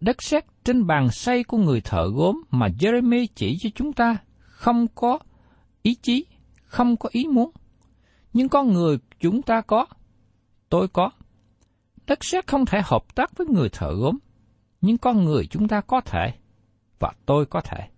Đất 0.00 0.22
sét 0.22 0.44
trên 0.64 0.86
bàn 0.86 1.10
xây 1.10 1.44
của 1.44 1.58
người 1.58 1.80
thợ 1.80 2.08
gốm 2.14 2.42
mà 2.50 2.68
Jeremy 2.78 3.26
chỉ 3.34 3.56
cho 3.60 3.70
chúng 3.74 3.92
ta 3.92 4.16
không 4.38 4.86
có 4.94 5.18
ý 5.82 5.94
chí, 6.02 6.26
không 6.64 6.96
có 6.96 7.08
ý 7.12 7.26
muốn. 7.26 7.50
Nhưng 8.34 8.48
con 8.48 8.72
người 8.72 8.98
chúng 9.20 9.42
ta 9.42 9.60
có, 9.60 9.86
tôi 10.68 10.88
có. 10.88 11.10
Đất 12.06 12.24
sét 12.24 12.46
không 12.46 12.66
thể 12.66 12.80
hợp 12.84 13.14
tác 13.14 13.36
với 13.36 13.46
người 13.46 13.68
thợ 13.68 13.94
gốm, 13.94 14.18
nhưng 14.80 14.98
con 14.98 15.24
người 15.24 15.46
chúng 15.46 15.68
ta 15.68 15.80
có 15.80 16.00
thể, 16.00 16.32
và 16.98 17.12
tôi 17.26 17.46
có 17.46 17.60
thể. 17.60 17.88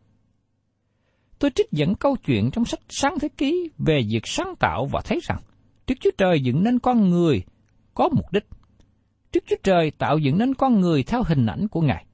Tôi 1.38 1.50
trích 1.54 1.72
dẫn 1.72 1.94
câu 1.94 2.16
chuyện 2.16 2.50
trong 2.50 2.64
sách 2.64 2.80
Sáng 2.88 3.18
Thế 3.20 3.28
Ký 3.28 3.70
về 3.78 4.00
việc 4.10 4.26
sáng 4.26 4.56
tạo 4.56 4.86
và 4.92 5.00
thấy 5.04 5.20
rằng 5.22 5.38
Đức 5.86 5.94
Chúa 6.00 6.10
Trời 6.18 6.40
dựng 6.40 6.64
nên 6.64 6.78
con 6.78 7.10
người 7.10 7.42
có 7.94 8.08
mục 8.08 8.32
đích. 8.32 8.46
Đức 9.32 9.44
Chúa 9.46 9.56
Trời 9.62 9.90
tạo 9.90 10.18
dựng 10.18 10.38
nên 10.38 10.54
con 10.54 10.80
người 10.80 11.02
theo 11.02 11.22
hình 11.26 11.46
ảnh 11.46 11.68
của 11.68 11.80
Ngài. 11.80 12.06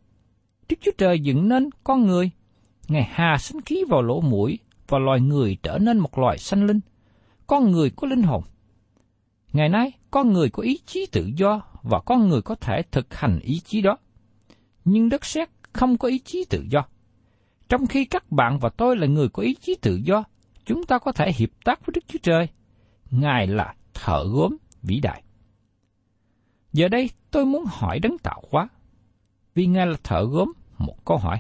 Đức 0.69 0.77
Chúa 0.81 0.91
Trời 0.99 1.21
dựng 1.21 1.49
nên 1.49 1.71
con 1.85 2.07
người. 2.07 2.31
Ngài 2.89 3.09
hà 3.11 3.37
sinh 3.39 3.61
khí 3.61 3.85
vào 3.89 4.03
lỗ 4.03 4.21
mũi 4.21 4.59
và 4.89 4.99
loài 4.99 5.21
người 5.21 5.57
trở 5.63 5.79
nên 5.79 5.99
một 5.99 6.19
loài 6.19 6.39
sanh 6.39 6.65
linh. 6.65 6.81
Con 7.53 7.71
người 7.71 7.91
có 7.91 8.09
linh 8.09 8.23
hồn. 8.23 8.43
Ngày 9.53 9.69
nay, 9.69 9.93
con 10.11 10.33
người 10.33 10.51
có 10.51 10.63
ý 10.63 10.79
chí 10.87 11.07
tự 11.13 11.31
do 11.37 11.63
và 11.83 12.01
con 12.07 12.29
người 12.29 12.43
có 12.43 12.55
thể 12.55 12.83
thực 12.91 13.15
hành 13.15 13.41
ý 13.43 13.61
chí 13.61 13.81
đó. 13.81 13.97
Nhưng 14.85 15.09
đất 15.09 15.25
sét 15.25 15.49
không 15.73 15.99
có 15.99 16.09
ý 16.09 16.19
chí 16.19 16.45
tự 16.51 16.65
do. 16.71 16.85
Trong 17.69 17.87
khi 17.87 18.05
các 18.05 18.33
bạn 18.33 18.59
và 18.59 18.69
tôi 18.69 18.97
là 18.97 19.07
người 19.07 19.29
có 19.29 19.43
ý 19.43 19.55
chí 19.55 19.75
tự 19.83 20.01
do, 20.05 20.25
chúng 20.65 20.87
ta 20.87 20.99
có 20.99 21.13
thể 21.13 21.33
hiệp 21.37 21.49
tác 21.65 21.87
với 21.87 21.93
Đức 21.95 22.01
Chúa 22.09 22.19
Trời. 22.23 22.49
Ngài 23.11 23.47
là 23.47 23.75
thợ 23.95 24.25
gốm 24.33 24.57
vĩ 24.83 25.01
đại. 25.01 25.23
Giờ 26.73 26.89
đây 26.89 27.11
tôi 27.31 27.47
muốn 27.47 27.65
hỏi 27.69 27.99
đấng 27.99 28.19
tạo 28.19 28.43
hóa, 28.51 28.69
vì 29.55 29.67
Ngài 29.67 29.87
là 29.87 29.97
thợ 30.05 30.25
gốm, 30.25 30.53
một 30.79 31.05
câu 31.05 31.19
hỏi. 31.19 31.39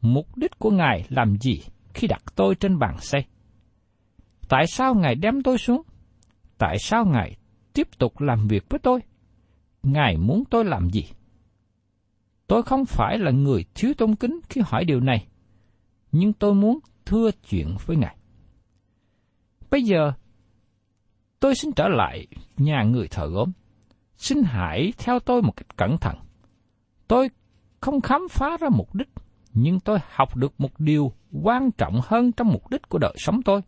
Mục 0.00 0.36
đích 0.36 0.58
của 0.58 0.70
Ngài 0.70 1.06
làm 1.08 1.36
gì 1.40 1.62
khi 1.94 2.06
đặt 2.06 2.22
tôi 2.34 2.54
trên 2.54 2.78
bàn 2.78 2.96
xây? 3.00 3.24
Tại 4.50 4.66
sao 4.66 4.94
Ngài 4.94 5.14
đem 5.14 5.42
tôi 5.42 5.58
xuống? 5.58 5.82
Tại 6.58 6.78
sao 6.78 7.04
Ngài 7.04 7.36
tiếp 7.72 7.88
tục 7.98 8.20
làm 8.20 8.48
việc 8.48 8.64
với 8.68 8.78
tôi? 8.82 9.00
Ngài 9.82 10.16
muốn 10.16 10.44
tôi 10.50 10.64
làm 10.64 10.90
gì? 10.90 11.04
Tôi 12.46 12.62
không 12.62 12.84
phải 12.84 13.18
là 13.18 13.30
người 13.30 13.64
thiếu 13.74 13.94
tôn 13.98 14.14
kính 14.14 14.40
khi 14.48 14.60
hỏi 14.64 14.84
điều 14.84 15.00
này, 15.00 15.26
nhưng 16.12 16.32
tôi 16.32 16.54
muốn 16.54 16.78
thưa 17.04 17.30
chuyện 17.48 17.76
với 17.86 17.96
Ngài. 17.96 18.16
Bây 19.70 19.82
giờ, 19.82 20.12
tôi 21.40 21.54
xin 21.54 21.72
trở 21.72 21.88
lại 21.88 22.26
nhà 22.56 22.82
người 22.82 23.08
thợ 23.08 23.26
gốm. 23.26 23.52
Xin 24.16 24.42
hãy 24.42 24.92
theo 24.98 25.18
tôi 25.18 25.42
một 25.42 25.52
cách 25.56 25.76
cẩn 25.76 25.98
thận. 25.98 26.16
Tôi 27.08 27.30
không 27.80 28.00
khám 28.00 28.20
phá 28.30 28.56
ra 28.60 28.68
mục 28.72 28.94
đích, 28.94 29.08
nhưng 29.52 29.80
tôi 29.80 29.98
học 30.10 30.36
được 30.36 30.60
một 30.60 30.80
điều 30.80 31.12
quan 31.42 31.70
trọng 31.70 32.00
hơn 32.04 32.32
trong 32.32 32.48
mục 32.48 32.70
đích 32.70 32.88
của 32.88 32.98
đời 32.98 33.14
sống 33.18 33.42
tôi. 33.42 33.60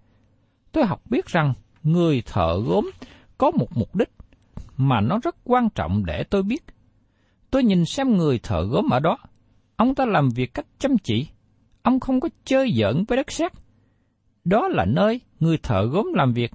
Tôi 0.72 0.86
học 0.86 1.02
biết 1.10 1.26
rằng 1.26 1.54
người 1.82 2.22
thợ 2.26 2.60
gốm 2.66 2.90
có 3.38 3.50
một 3.50 3.68
mục 3.76 3.96
đích 3.96 4.10
mà 4.76 5.00
nó 5.00 5.18
rất 5.22 5.36
quan 5.44 5.68
trọng 5.70 6.06
để 6.06 6.24
tôi 6.24 6.42
biết 6.42 6.64
Tôi 7.52 7.64
nhìn 7.64 7.84
xem 7.84 8.16
người 8.16 8.38
thợ 8.38 8.64
gốm 8.64 8.90
ở 8.90 9.00
đó. 9.00 9.18
Ông 9.76 9.94
ta 9.94 10.06
làm 10.06 10.28
việc 10.28 10.54
cách 10.54 10.66
chăm 10.78 10.98
chỉ. 10.98 11.26
Ông 11.82 12.00
không 12.00 12.20
có 12.20 12.28
chơi 12.44 12.72
giỡn 12.72 13.04
với 13.08 13.16
đất 13.16 13.32
sét. 13.32 13.52
Đó 14.44 14.68
là 14.68 14.84
nơi 14.84 15.20
người 15.40 15.58
thợ 15.58 15.84
gốm 15.86 16.12
làm 16.14 16.32
việc. 16.32 16.52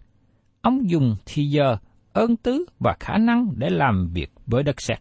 Ông 0.62 0.90
dùng 0.90 1.16
thì 1.26 1.46
giờ, 1.50 1.78
ơn 2.14 2.36
tứ 2.36 2.66
và 2.80 2.96
khả 3.00 3.18
năng 3.18 3.54
để 3.56 3.70
làm 3.70 4.10
việc 4.14 4.32
với 4.46 4.64
đất 4.64 4.82
sét. 4.82 5.00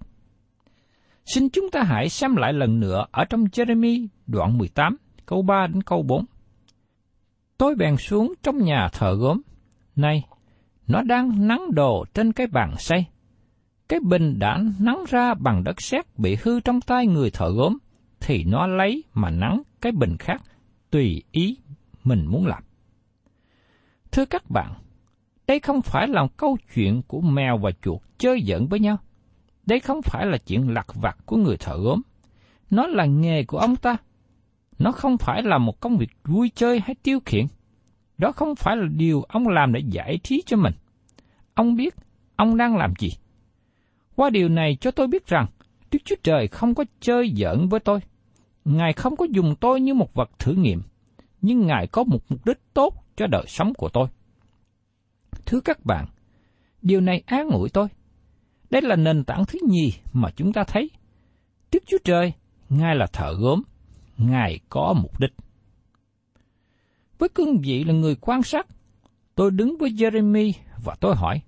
Xin 1.24 1.48
chúng 1.48 1.70
ta 1.70 1.82
hãy 1.82 2.08
xem 2.08 2.36
lại 2.36 2.52
lần 2.52 2.80
nữa 2.80 3.06
ở 3.10 3.24
trong 3.24 3.44
Jeremy 3.44 4.06
đoạn 4.26 4.58
18, 4.58 4.96
câu 5.26 5.42
3 5.42 5.66
đến 5.66 5.82
câu 5.82 6.02
4. 6.02 6.24
Tôi 7.58 7.74
bèn 7.74 7.96
xuống 7.96 8.34
trong 8.42 8.58
nhà 8.58 8.88
thợ 8.92 9.14
gốm. 9.14 9.40
Này, 9.96 10.26
nó 10.86 11.02
đang 11.02 11.48
nắng 11.48 11.74
đồ 11.74 12.04
trên 12.14 12.32
cái 12.32 12.46
bàn 12.46 12.74
xây 12.78 13.06
cái 13.88 14.00
bình 14.00 14.38
đã 14.38 14.58
nắng 14.80 15.04
ra 15.08 15.34
bằng 15.34 15.64
đất 15.64 15.82
sét 15.82 16.18
bị 16.18 16.36
hư 16.42 16.60
trong 16.60 16.80
tay 16.80 17.06
người 17.06 17.30
thợ 17.30 17.50
gốm, 17.50 17.78
thì 18.20 18.44
nó 18.44 18.66
lấy 18.66 19.04
mà 19.14 19.30
nắng 19.30 19.62
cái 19.80 19.92
bình 19.92 20.16
khác, 20.18 20.42
tùy 20.90 21.22
ý 21.32 21.56
mình 22.04 22.26
muốn 22.26 22.46
làm. 22.46 22.62
Thưa 24.12 24.24
các 24.24 24.50
bạn, 24.50 24.72
đây 25.46 25.60
không 25.60 25.82
phải 25.82 26.08
là 26.08 26.26
câu 26.36 26.56
chuyện 26.74 27.02
của 27.06 27.20
mèo 27.20 27.58
và 27.58 27.70
chuột 27.82 28.00
chơi 28.18 28.42
giỡn 28.46 28.66
với 28.66 28.80
nhau. 28.80 28.96
Đây 29.66 29.80
không 29.80 30.02
phải 30.02 30.26
là 30.26 30.38
chuyện 30.38 30.74
lặt 30.74 30.86
vặt 30.94 31.16
của 31.26 31.36
người 31.36 31.56
thợ 31.56 31.76
gốm. 31.76 32.02
Nó 32.70 32.86
là 32.86 33.04
nghề 33.04 33.44
của 33.44 33.58
ông 33.58 33.76
ta. 33.76 33.96
Nó 34.78 34.92
không 34.92 35.18
phải 35.18 35.42
là 35.42 35.58
một 35.58 35.80
công 35.80 35.96
việc 35.96 36.10
vui 36.24 36.50
chơi 36.54 36.80
hay 36.80 36.94
tiêu 37.02 37.18
khiển. 37.24 37.46
Đó 38.18 38.32
không 38.32 38.56
phải 38.56 38.76
là 38.76 38.86
điều 38.96 39.22
ông 39.22 39.48
làm 39.48 39.72
để 39.72 39.80
giải 39.90 40.18
trí 40.22 40.42
cho 40.46 40.56
mình. 40.56 40.74
Ông 41.54 41.76
biết 41.76 41.94
ông 42.36 42.56
đang 42.56 42.76
làm 42.76 42.92
gì 42.98 43.10
qua 44.16 44.30
điều 44.30 44.48
này 44.48 44.76
cho 44.80 44.90
tôi 44.90 45.06
biết 45.06 45.26
rằng, 45.26 45.46
Đức 45.92 45.98
Chúa 46.04 46.16
Trời 46.22 46.48
không 46.48 46.74
có 46.74 46.84
chơi 47.00 47.32
giỡn 47.36 47.68
với 47.68 47.80
tôi. 47.80 48.00
Ngài 48.64 48.92
không 48.92 49.16
có 49.16 49.26
dùng 49.30 49.54
tôi 49.60 49.80
như 49.80 49.94
một 49.94 50.14
vật 50.14 50.30
thử 50.38 50.52
nghiệm, 50.52 50.82
nhưng 51.42 51.66
Ngài 51.66 51.86
có 51.86 52.04
một 52.04 52.18
mục 52.28 52.46
đích 52.46 52.58
tốt 52.74 53.04
cho 53.16 53.26
đời 53.26 53.44
sống 53.46 53.74
của 53.74 53.88
tôi. 53.88 54.08
Thưa 55.46 55.60
các 55.60 55.84
bạn, 55.84 56.06
điều 56.82 57.00
này 57.00 57.22
an 57.26 57.48
ủi 57.48 57.68
tôi. 57.68 57.88
Đây 58.70 58.82
là 58.82 58.96
nền 58.96 59.24
tảng 59.24 59.44
thứ 59.44 59.58
nhì 59.68 59.92
mà 60.12 60.30
chúng 60.36 60.52
ta 60.52 60.64
thấy. 60.64 60.90
Đức 61.72 61.82
Chúa 61.86 61.98
Trời, 62.04 62.32
Ngài 62.68 62.94
là 62.94 63.06
thợ 63.12 63.34
gốm, 63.38 63.62
Ngài 64.18 64.60
có 64.68 64.94
mục 65.02 65.20
đích. 65.20 65.32
Với 67.18 67.28
cương 67.28 67.60
vị 67.60 67.84
là 67.84 67.92
người 67.92 68.16
quan 68.20 68.42
sát, 68.42 68.66
tôi 69.34 69.50
đứng 69.50 69.76
với 69.78 69.90
Jeremy 69.90 70.52
và 70.84 70.94
tôi 71.00 71.16
hỏi, 71.16 71.40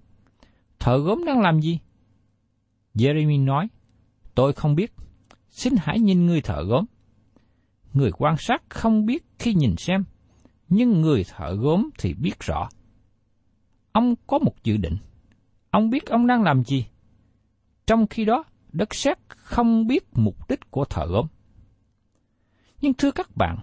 thợ 0.79 0.99
gốm 0.99 1.25
đang 1.27 1.41
làm 1.41 1.61
gì? 1.61 1.79
Jeremy 2.95 3.45
nói, 3.45 3.69
tôi 4.35 4.53
không 4.53 4.75
biết, 4.75 4.93
xin 5.51 5.75
hãy 5.77 5.99
nhìn 5.99 6.27
người 6.27 6.41
thợ 6.41 6.63
gốm. 6.63 6.85
Người 7.93 8.11
quan 8.13 8.37
sát 8.39 8.63
không 8.69 9.07
biết 9.07 9.27
khi 9.39 9.55
nhìn 9.55 9.77
xem, 9.77 10.05
nhưng 10.69 11.01
người 11.01 11.25
thợ 11.25 11.55
gốm 11.55 11.91
thì 11.99 12.15
biết 12.15 12.41
rõ. 12.41 12.69
Ông 13.93 14.15
có 14.27 14.39
một 14.39 14.65
dự 14.65 14.77
định, 14.77 14.97
ông 15.71 15.91
biết 15.91 16.07
ông 16.07 16.27
đang 16.27 16.43
làm 16.43 16.65
gì. 16.65 16.87
Trong 17.87 18.07
khi 18.07 18.25
đó, 18.25 18.45
đất 18.73 18.95
sét 18.95 19.19
không 19.29 19.87
biết 19.87 20.05
mục 20.13 20.49
đích 20.49 20.71
của 20.71 20.85
thợ 20.85 21.07
gốm. 21.07 21.27
Nhưng 22.81 22.95
thưa 22.95 23.11
các 23.11 23.37
bạn, 23.37 23.57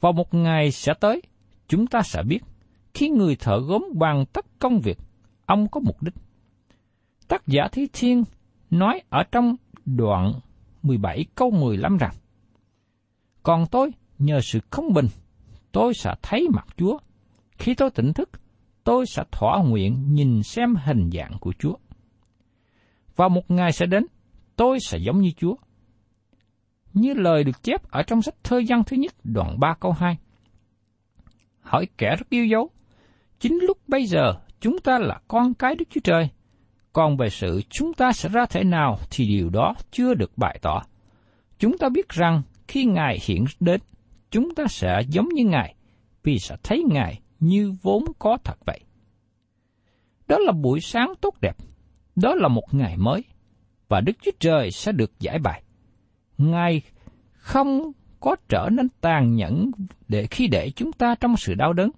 vào 0.00 0.12
một 0.12 0.34
ngày 0.34 0.70
sẽ 0.70 0.94
tới, 1.00 1.22
chúng 1.68 1.86
ta 1.86 2.02
sẽ 2.02 2.22
biết, 2.22 2.40
khi 2.94 3.08
người 3.08 3.36
thợ 3.36 3.60
gốm 3.60 3.84
hoàn 4.00 4.26
tất 4.26 4.46
công 4.58 4.80
việc, 4.80 4.98
ông 5.46 5.68
có 5.68 5.80
mục 5.80 6.02
đích. 6.02 6.14
Tác 7.28 7.46
giả 7.46 7.68
Thí 7.72 7.86
Thiên 7.92 8.24
nói 8.70 9.02
ở 9.08 9.22
trong 9.32 9.56
đoạn 9.84 10.32
17 10.82 11.24
câu 11.34 11.50
15 11.50 11.96
rằng 11.96 12.14
Còn 13.42 13.66
tôi, 13.70 13.90
nhờ 14.18 14.40
sự 14.42 14.60
không 14.70 14.92
bình, 14.92 15.06
tôi 15.72 15.94
sẽ 15.94 16.14
thấy 16.22 16.48
mặt 16.54 16.66
Chúa. 16.76 16.98
Khi 17.58 17.74
tôi 17.74 17.90
tỉnh 17.90 18.12
thức, 18.12 18.30
tôi 18.84 19.06
sẽ 19.06 19.22
thỏa 19.32 19.62
nguyện 19.62 20.14
nhìn 20.14 20.42
xem 20.42 20.74
hình 20.84 21.10
dạng 21.12 21.36
của 21.40 21.52
Chúa. 21.58 21.74
và 23.16 23.28
một 23.28 23.50
ngày 23.50 23.72
sẽ 23.72 23.86
đến, 23.86 24.06
tôi 24.56 24.78
sẽ 24.80 24.98
giống 24.98 25.20
như 25.20 25.30
Chúa. 25.36 25.54
Như 26.94 27.14
lời 27.14 27.44
được 27.44 27.62
chép 27.62 27.90
ở 27.90 28.02
trong 28.02 28.22
sách 28.22 28.34
thơ 28.44 28.60
văn 28.68 28.82
thứ 28.86 28.96
nhất 28.96 29.14
đoạn 29.24 29.60
3 29.60 29.74
câu 29.80 29.92
2. 29.92 30.18
Hỏi 31.60 31.86
kẻ 31.98 32.16
rất 32.18 32.28
yêu 32.30 32.46
dấu, 32.46 32.70
chính 33.40 33.58
lúc 33.62 33.78
bây 33.88 34.06
giờ 34.06 34.34
chúng 34.60 34.78
ta 34.78 34.98
là 34.98 35.20
con 35.28 35.54
cái 35.54 35.74
Đức 35.74 35.84
Chúa 35.90 36.00
Trời– 36.04 36.28
còn 36.92 37.16
về 37.16 37.30
sự 37.30 37.62
chúng 37.70 37.94
ta 37.94 38.12
sẽ 38.12 38.28
ra 38.28 38.46
thể 38.46 38.64
nào 38.64 38.98
thì 39.10 39.26
điều 39.26 39.50
đó 39.50 39.74
chưa 39.90 40.14
được 40.14 40.38
bày 40.38 40.58
tỏ. 40.62 40.82
Chúng 41.58 41.78
ta 41.78 41.88
biết 41.88 42.08
rằng 42.08 42.42
khi 42.68 42.84
Ngài 42.84 43.18
hiện 43.26 43.44
đến, 43.60 43.80
chúng 44.30 44.54
ta 44.54 44.64
sẽ 44.68 45.00
giống 45.08 45.28
như 45.28 45.44
Ngài, 45.44 45.74
vì 46.22 46.38
sẽ 46.38 46.56
thấy 46.62 46.84
Ngài 46.88 47.20
như 47.40 47.74
vốn 47.82 48.04
có 48.18 48.38
thật 48.44 48.58
vậy. 48.66 48.80
Đó 50.28 50.38
là 50.38 50.52
buổi 50.52 50.80
sáng 50.80 51.12
tốt 51.20 51.34
đẹp, 51.40 51.56
đó 52.16 52.34
là 52.34 52.48
một 52.48 52.64
ngày 52.72 52.96
mới, 52.96 53.24
và 53.88 54.00
Đức 54.00 54.12
Chúa 54.22 54.30
Trời 54.40 54.70
sẽ 54.70 54.92
được 54.92 55.20
giải 55.20 55.38
bài. 55.38 55.62
Ngài 56.50 56.82
không 57.32 57.92
có 58.20 58.36
trở 58.48 58.68
nên 58.72 58.88
tàn 59.00 59.34
nhẫn 59.34 59.70
để 60.08 60.26
khi 60.26 60.46
để 60.46 60.70
chúng 60.70 60.92
ta 60.92 61.14
trong 61.20 61.36
sự 61.36 61.54
đau 61.54 61.72
đớn. 61.72 61.90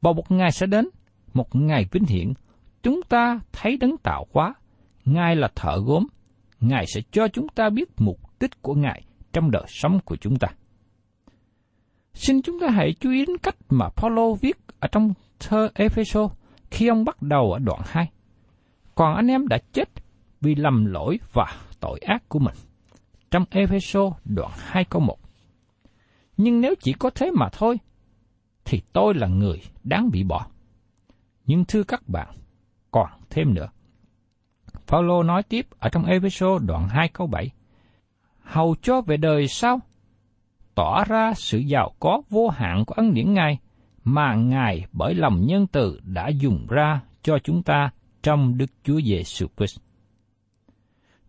Vào 0.00 0.12
một 0.12 0.30
ngày 0.30 0.52
sẽ 0.52 0.66
đến, 0.66 0.88
một 1.34 1.54
ngày 1.54 1.86
vinh 1.92 2.04
hiển, 2.04 2.32
chúng 2.82 3.00
ta 3.08 3.40
thấy 3.52 3.76
đấng 3.76 3.96
tạo 3.96 4.26
hóa, 4.32 4.54
Ngài 5.04 5.36
là 5.36 5.48
thợ 5.54 5.80
gốm, 5.84 6.06
Ngài 6.60 6.84
sẽ 6.94 7.00
cho 7.10 7.28
chúng 7.28 7.48
ta 7.48 7.70
biết 7.70 7.88
mục 7.98 8.18
đích 8.40 8.62
của 8.62 8.74
Ngài 8.74 9.02
trong 9.32 9.50
đời 9.50 9.64
sống 9.68 10.00
của 10.04 10.16
chúng 10.16 10.36
ta. 10.36 10.48
Xin 12.14 12.42
chúng 12.42 12.60
ta 12.60 12.70
hãy 12.70 12.94
chú 13.00 13.10
ý 13.10 13.26
đến 13.26 13.36
cách 13.38 13.56
mà 13.68 13.88
Paulo 13.96 14.32
viết 14.40 14.56
ở 14.80 14.88
trong 14.92 15.12
thơ 15.38 15.68
Epheso 15.74 16.28
khi 16.70 16.88
ông 16.88 17.04
bắt 17.04 17.22
đầu 17.22 17.52
ở 17.52 17.58
đoạn 17.58 17.80
2. 17.84 18.10
Còn 18.94 19.16
anh 19.16 19.26
em 19.26 19.48
đã 19.48 19.58
chết 19.72 19.88
vì 20.40 20.54
lầm 20.54 20.84
lỗi 20.84 21.18
và 21.32 21.46
tội 21.80 21.98
ác 21.98 22.28
của 22.28 22.38
mình. 22.38 22.54
Trong 23.30 23.44
Epheso 23.50 24.00
đoạn 24.24 24.50
2 24.56 24.84
câu 24.84 25.02
1. 25.02 25.18
Nhưng 26.36 26.60
nếu 26.60 26.74
chỉ 26.80 26.92
có 26.92 27.10
thế 27.10 27.30
mà 27.34 27.48
thôi, 27.52 27.78
thì 28.64 28.82
tôi 28.92 29.14
là 29.14 29.26
người 29.26 29.62
đáng 29.84 30.10
bị 30.10 30.24
bỏ. 30.24 30.46
Nhưng 31.46 31.64
thưa 31.64 31.82
các 31.82 32.08
bạn, 32.08 32.28
còn 32.90 33.10
thêm 33.30 33.54
nữa. 33.54 33.68
Phaolô 34.86 35.22
nói 35.22 35.42
tiếp 35.42 35.66
ở 35.78 35.88
trong 35.88 36.04
Epheso 36.04 36.58
đoạn 36.58 36.88
2 36.88 37.08
câu 37.08 37.26
7. 37.26 37.50
Hầu 38.40 38.76
cho 38.82 39.00
về 39.00 39.16
đời 39.16 39.48
sau, 39.48 39.80
tỏ 40.74 41.04
ra 41.04 41.34
sự 41.34 41.58
giàu 41.58 41.92
có 42.00 42.22
vô 42.30 42.48
hạn 42.48 42.84
của 42.84 42.94
ân 42.94 43.14
điển 43.14 43.34
Ngài 43.34 43.58
mà 44.04 44.34
Ngài 44.34 44.86
bởi 44.92 45.14
lòng 45.14 45.46
nhân 45.46 45.66
từ 45.66 46.00
đã 46.04 46.28
dùng 46.28 46.66
ra 46.70 47.00
cho 47.22 47.38
chúng 47.38 47.62
ta 47.62 47.90
trong 48.22 48.58
Đức 48.58 48.70
Chúa 48.84 49.00
Giêsu 49.00 49.46
Christ. 49.56 49.78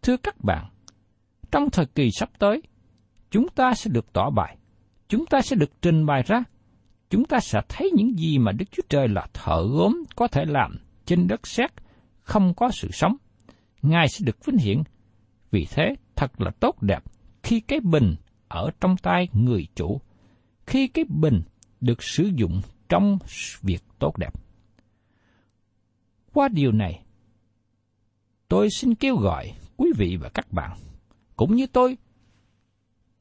Thưa 0.02 0.18
các 0.18 0.36
bạn, 0.44 0.66
trong 1.52 1.70
thời 1.70 1.86
kỳ 1.86 2.12
sắp 2.12 2.30
tới, 2.40 2.62
chúng 3.32 3.48
ta 3.56 3.74
sẽ 3.74 3.92
được 3.94 4.14
tỏ 4.14 4.30
bài, 4.30 4.58
chúng 5.08 5.26
ta 5.26 5.42
sẽ 5.42 5.56
được 5.56 5.82
trình 5.82 6.06
bày 6.06 6.24
ra, 6.24 6.44
chúng 7.10 7.26
ta 7.26 7.40
sẽ 7.40 7.62
thấy 7.70 7.92
những 7.94 8.20
gì 8.20 8.38
mà 8.38 8.52
Đức 8.52 8.66
Chúa 8.72 8.84
Trời 8.90 9.08
là 9.08 9.28
thợ 9.34 9.68
gốm 9.72 10.04
có 10.16 10.28
thể 10.28 10.46
làm 10.46 10.78
trên 11.06 11.28
đất 11.28 11.48
sét 11.48 11.72
không 12.22 12.54
có 12.54 12.70
sự 12.72 12.88
sống. 12.92 13.16
Ngài 13.82 14.08
sẽ 14.10 14.26
được 14.26 14.46
vinh 14.46 14.58
hiển. 14.58 14.84
Vì 15.52 15.68
thế, 15.72 15.96
thật 16.16 16.42
là 16.42 16.52
tốt 16.60 16.82
đẹp 16.82 17.04
khi 17.44 17.60
cái 17.60 17.80
bình 17.80 18.16
ở 18.48 18.70
trong 18.82 18.98
tay 18.98 19.28
người 19.34 19.68
chủ, 19.76 20.02
khi 20.66 20.88
cái 20.88 21.06
bình 21.10 21.42
được 21.82 22.04
sử 22.04 22.32
dụng 22.36 22.62
trong 22.90 23.18
việc 23.62 23.84
tốt 24.00 24.18
đẹp. 24.18 24.34
Qua 26.34 26.48
điều 26.48 26.72
này, 26.72 27.04
tôi 28.48 28.68
xin 28.70 28.96
kêu 28.96 29.16
gọi 29.16 29.52
quý 29.78 29.92
vị 29.98 30.18
và 30.22 30.30
các 30.30 30.52
bạn, 30.52 30.78
cũng 31.42 31.56
như 31.56 31.68
tôi, 31.68 31.98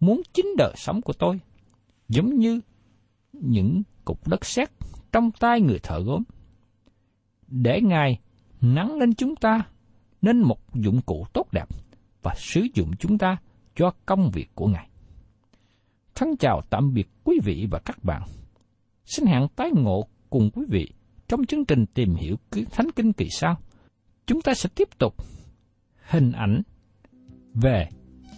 muốn 0.01 0.23
chính 0.33 0.47
đời 0.57 0.73
sống 0.77 1.03
của 1.03 1.13
tôi, 1.13 1.41
giống 2.09 2.39
như 2.39 2.61
những 3.33 3.83
cục 4.05 4.29
đất 4.29 4.45
sét 4.45 4.71
trong 5.13 5.31
tay 5.31 5.61
người 5.61 5.79
thợ 5.83 6.01
gốm, 6.01 6.23
để 7.49 7.81
Ngài 7.83 8.21
nắng 8.61 8.97
lên 8.97 9.15
chúng 9.15 9.37
ta 9.37 9.67
nên 10.23 10.41
một 10.41 10.75
dụng 10.75 11.01
cụ 11.07 11.27
tốt 11.33 11.53
đẹp 11.53 11.69
và 12.23 12.35
sử 12.37 12.67
dụng 12.75 12.91
chúng 12.99 13.19
ta 13.19 13.37
cho 13.77 13.93
công 14.07 14.31
việc 14.31 14.51
của 14.55 14.67
Ngài. 14.67 14.89
Thân 16.15 16.37
chào 16.37 16.63
tạm 16.71 16.95
biệt 16.95 17.09
quý 17.25 17.39
vị 17.45 17.67
và 17.71 17.79
các 17.79 18.05
bạn. 18.05 18.23
Xin 19.05 19.27
hẹn 19.27 19.49
tái 19.57 19.71
ngộ 19.75 20.07
cùng 20.31 20.51
quý 20.51 20.63
vị 20.69 20.93
trong 21.29 21.47
chương 21.47 21.65
trình 21.65 21.87
tìm 21.87 22.15
hiểu 22.15 22.37
Thánh 22.71 22.91
Kinh 22.97 23.13
kỳ 23.13 23.27
sau. 23.31 23.57
Chúng 24.27 24.43
ta 24.43 24.55
sẽ 24.55 24.69
tiếp 24.75 24.89
tục 24.99 25.15
hình 26.11 26.33
ảnh 26.33 26.63
về 27.55 27.89